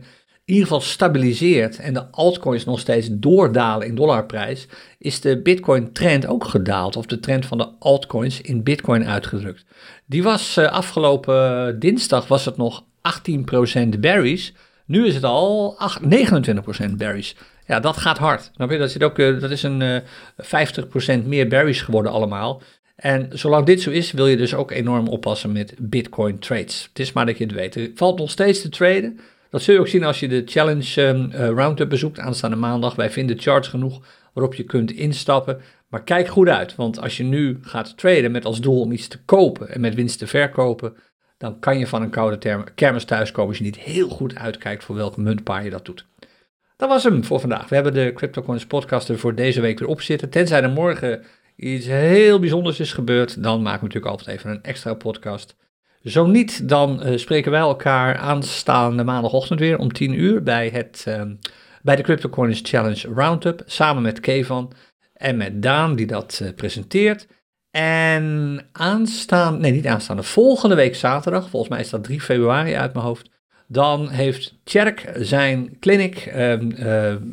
in 0.49 0.55
ieder 0.55 0.69
geval 0.69 0.89
stabiliseert 0.89 1.79
en 1.79 1.93
de 1.93 2.05
altcoins 2.11 2.65
nog 2.65 2.79
steeds 2.79 3.07
doordalen 3.11 3.87
in 3.87 3.95
dollarprijs, 3.95 4.67
is 4.97 5.21
de 5.21 5.41
bitcoin-trend 5.41 6.25
ook 6.25 6.45
gedaald. 6.45 6.95
Of 6.95 7.05
de 7.05 7.19
trend 7.19 7.45
van 7.45 7.57
de 7.57 7.67
altcoins 7.79 8.41
in 8.41 8.63
bitcoin 8.63 9.05
uitgedrukt. 9.05 9.65
Die 10.05 10.23
was 10.23 10.57
uh, 10.57 10.71
afgelopen 10.71 11.79
dinsdag 11.79 12.27
was 12.27 12.45
het 12.45 12.57
nog 12.57 12.83
18% 13.95 13.99
berries. 13.99 14.53
Nu 14.85 15.05
is 15.05 15.15
het 15.15 15.23
al 15.23 15.75
8, 15.77 15.99
29% 16.89 16.91
berries. 16.97 17.35
Ja, 17.67 17.79
dat 17.79 17.97
gaat 17.97 18.17
hard. 18.17 18.51
Dat, 18.55 18.91
zit 18.91 19.03
ook, 19.03 19.19
eh, 19.19 19.39
dat 19.39 19.51
is 19.51 19.63
een 19.63 19.81
uh, 19.81 19.95
eh, 19.95 20.03
50% 21.21 21.25
meer 21.25 21.47
berries 21.47 21.81
geworden 21.81 22.11
allemaal. 22.11 22.61
En 22.95 23.29
zolang 23.33 23.65
dit 23.65 23.81
zo 23.81 23.89
is, 23.89 24.11
wil 24.11 24.27
je 24.27 24.37
dus 24.37 24.53
ook 24.53 24.71
enorm 24.71 25.07
oppassen 25.07 25.51
met 25.51 25.73
Bitcoin 25.77 26.39
trades. 26.39 26.87
Het 26.89 26.99
is 26.99 27.11
maar 27.11 27.25
dat 27.25 27.37
je 27.37 27.43
het 27.43 27.53
weet. 27.53 27.75
Er 27.75 27.91
valt 27.95 28.19
nog 28.19 28.31
steeds 28.31 28.61
te 28.61 28.69
traden. 28.69 29.19
Dat 29.49 29.61
zul 29.61 29.73
je 29.73 29.79
ook 29.79 29.87
zien 29.87 30.03
als 30.03 30.19
je 30.19 30.27
de 30.27 30.41
Challenge 30.45 31.01
um, 31.01 31.31
Roundup 31.31 31.89
bezoekt 31.89 32.19
aanstaande 32.19 32.55
maandag. 32.55 32.95
Wij 32.95 33.09
vinden 33.09 33.39
charts 33.39 33.67
genoeg 33.67 34.05
waarop 34.33 34.55
je 34.55 34.63
kunt 34.63 34.91
instappen. 34.91 35.61
Maar 35.87 36.03
kijk 36.03 36.27
goed 36.27 36.47
uit, 36.47 36.75
want 36.75 37.01
als 37.01 37.17
je 37.17 37.23
nu 37.23 37.57
gaat 37.61 37.97
traden 37.97 38.31
met 38.31 38.45
als 38.45 38.61
doel 38.61 38.81
om 38.81 38.91
iets 38.91 39.07
te 39.07 39.23
kopen 39.23 39.69
en 39.69 39.81
met 39.81 39.95
winst 39.95 40.19
te 40.19 40.27
verkopen, 40.27 40.95
dan 41.37 41.59
kan 41.59 41.79
je 41.79 41.87
van 41.87 42.01
een 42.01 42.09
koude 42.09 42.63
kermis 42.75 43.03
thuiskomen 43.03 43.49
als 43.49 43.57
je 43.57 43.63
niet 43.63 43.79
heel 43.79 44.09
goed 44.09 44.35
uitkijkt 44.35 44.83
voor 44.83 44.95
welke 44.95 45.21
muntpaar 45.21 45.63
je 45.63 45.69
dat 45.69 45.85
doet. 45.85 46.05
Dat 46.77 46.89
was 46.89 47.03
hem 47.03 47.23
voor 47.23 47.39
vandaag. 47.39 47.69
We 47.69 47.75
hebben 47.75 47.93
de 47.93 48.11
CryptoCoins 48.13 48.65
podcast 48.65 49.09
er 49.09 49.19
voor 49.19 49.35
deze 49.35 49.61
week 49.61 49.79
weer 49.79 49.87
op 49.87 50.01
zitten. 50.01 50.29
Tenzij 50.29 50.61
er 50.63 50.69
morgen 50.69 51.23
iets 51.55 51.85
heel 51.85 52.39
bijzonders 52.39 52.79
is 52.79 52.93
gebeurd, 52.93 53.43
dan 53.43 53.61
maken 53.61 53.79
we 53.79 53.85
natuurlijk 53.85 54.11
altijd 54.11 54.37
even 54.37 54.49
een 54.49 54.63
extra 54.63 54.93
podcast. 54.93 55.55
Zo 56.03 56.25
niet, 56.25 56.69
dan 56.69 57.07
uh, 57.07 57.17
spreken 57.17 57.51
wij 57.51 57.59
elkaar 57.59 58.17
aanstaande 58.17 59.03
maandagochtend 59.03 59.59
weer 59.59 59.77
om 59.77 59.93
10 59.93 60.19
uur 60.19 60.43
bij, 60.43 60.69
het, 60.69 61.05
uh, 61.07 61.21
bij 61.81 61.95
de 61.95 62.01
CryptoCoins 62.01 62.59
Challenge 62.63 63.13
Roundup. 63.13 63.63
Samen 63.65 64.01
met 64.03 64.19
Kevan 64.19 64.71
en 65.13 65.37
met 65.37 65.61
Daan, 65.61 65.95
die 65.95 66.07
dat 66.07 66.39
uh, 66.43 66.49
presenteert. 66.55 67.27
En 67.71 68.65
aanstaande, 68.71 69.59
nee 69.59 69.71
niet 69.71 69.87
aanstaande, 69.87 70.23
volgende 70.23 70.75
week 70.75 70.95
zaterdag, 70.95 71.49
volgens 71.49 71.71
mij 71.71 71.79
is 71.79 71.89
dat 71.89 72.03
3 72.03 72.21
februari 72.21 72.75
uit 72.75 72.93
mijn 72.93 73.05
hoofd, 73.05 73.29
dan 73.67 74.09
heeft 74.09 74.59
Tjerk 74.63 75.11
zijn 75.15 75.79
clinic, 75.79 76.25
uh, 76.25 76.33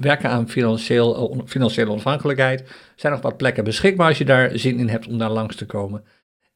werken 0.01 0.31
aan 0.31 0.49
financieel, 0.49 1.43
financiële 1.47 1.91
onafhankelijkheid. 1.91 2.61
Er 2.61 2.67
zijn 2.97 3.13
nog 3.13 3.23
wat 3.23 3.37
plekken 3.37 3.65
beschikbaar 3.65 4.09
als 4.09 4.19
je 4.19 4.25
daar 4.25 4.59
zin 4.59 4.79
in 4.79 4.89
hebt 4.89 5.07
om 5.07 5.19
daar 5.19 5.31
langs 5.31 5.57
te 5.57 5.67
komen. 5.67 6.05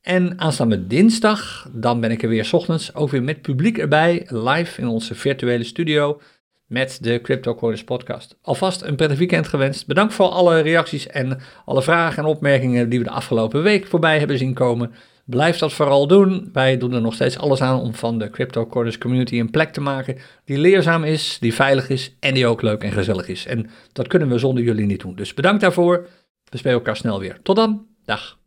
En 0.01 0.41
aanstaande 0.41 0.87
dinsdag, 0.87 1.69
dan 1.73 2.01
ben 2.01 2.11
ik 2.11 2.23
er 2.23 2.29
weer 2.29 2.45
s 2.45 2.53
ochtends, 2.53 2.95
ook 2.95 3.11
weer 3.11 3.23
met 3.23 3.43
publiek 3.43 3.79
erbij, 3.79 4.27
live 4.27 4.81
in 4.81 4.89
onze 4.89 5.15
virtuele 5.15 5.65
studio 5.65 6.21
met 6.67 6.99
de 7.01 7.21
Crypto 7.21 7.55
Corners 7.55 7.85
podcast. 7.85 8.39
Alvast 8.43 8.83
een 8.83 8.97
prettig 8.97 9.19
weekend 9.19 9.49
gewenst. 9.49 9.87
Bedankt 9.87 10.15
voor 10.15 10.29
alle 10.29 10.61
reacties 10.61 11.07
en 11.07 11.41
alle 11.65 11.83
vragen 11.83 12.23
en 12.23 12.29
opmerkingen 12.29 12.89
die 12.89 12.99
we 12.99 13.05
de 13.05 13.11
afgelopen 13.11 13.63
week 13.63 13.87
voorbij 13.87 14.19
hebben 14.19 14.39
zien 14.39 14.55
komen. 14.55 14.93
Blijf 15.25 15.59
dat 15.59 15.73
vooral 15.73 16.07
doen. 16.07 16.51
Wij 16.53 16.79
doen 16.79 16.93
er 16.93 17.01
nog 17.01 17.15
steeds 17.15 17.39
alles 17.39 17.61
aan 17.61 17.81
om 17.81 17.95
van 17.95 18.19
de 18.19 18.31
Crypto 18.31 18.67
Corners 18.67 18.99
community 18.99 19.39
een 19.39 19.51
plek 19.51 19.73
te 19.73 19.81
maken 19.81 20.19
die 20.45 20.59
leerzaam 20.59 21.05
is, 21.05 21.39
die 21.41 21.55
veilig 21.55 21.89
is 21.89 22.17
en 22.21 22.35
die 22.35 22.47
ook 22.47 22.63
leuk 22.63 22.83
en 22.83 22.93
gezellig 22.93 23.29
is. 23.29 23.47
En 23.47 23.71
dat 23.93 24.07
kunnen 24.07 24.29
we 24.29 24.39
zonder 24.39 24.65
jullie 24.65 24.87
niet 24.87 25.01
doen. 25.01 25.15
Dus 25.15 25.35
bedankt 25.35 25.61
daarvoor. 25.61 26.09
We 26.45 26.59
spreken 26.59 26.79
elkaar 26.79 26.97
snel 26.97 27.21
weer. 27.21 27.39
Tot 27.43 27.57
dan. 27.57 27.87
Dag. 28.05 28.40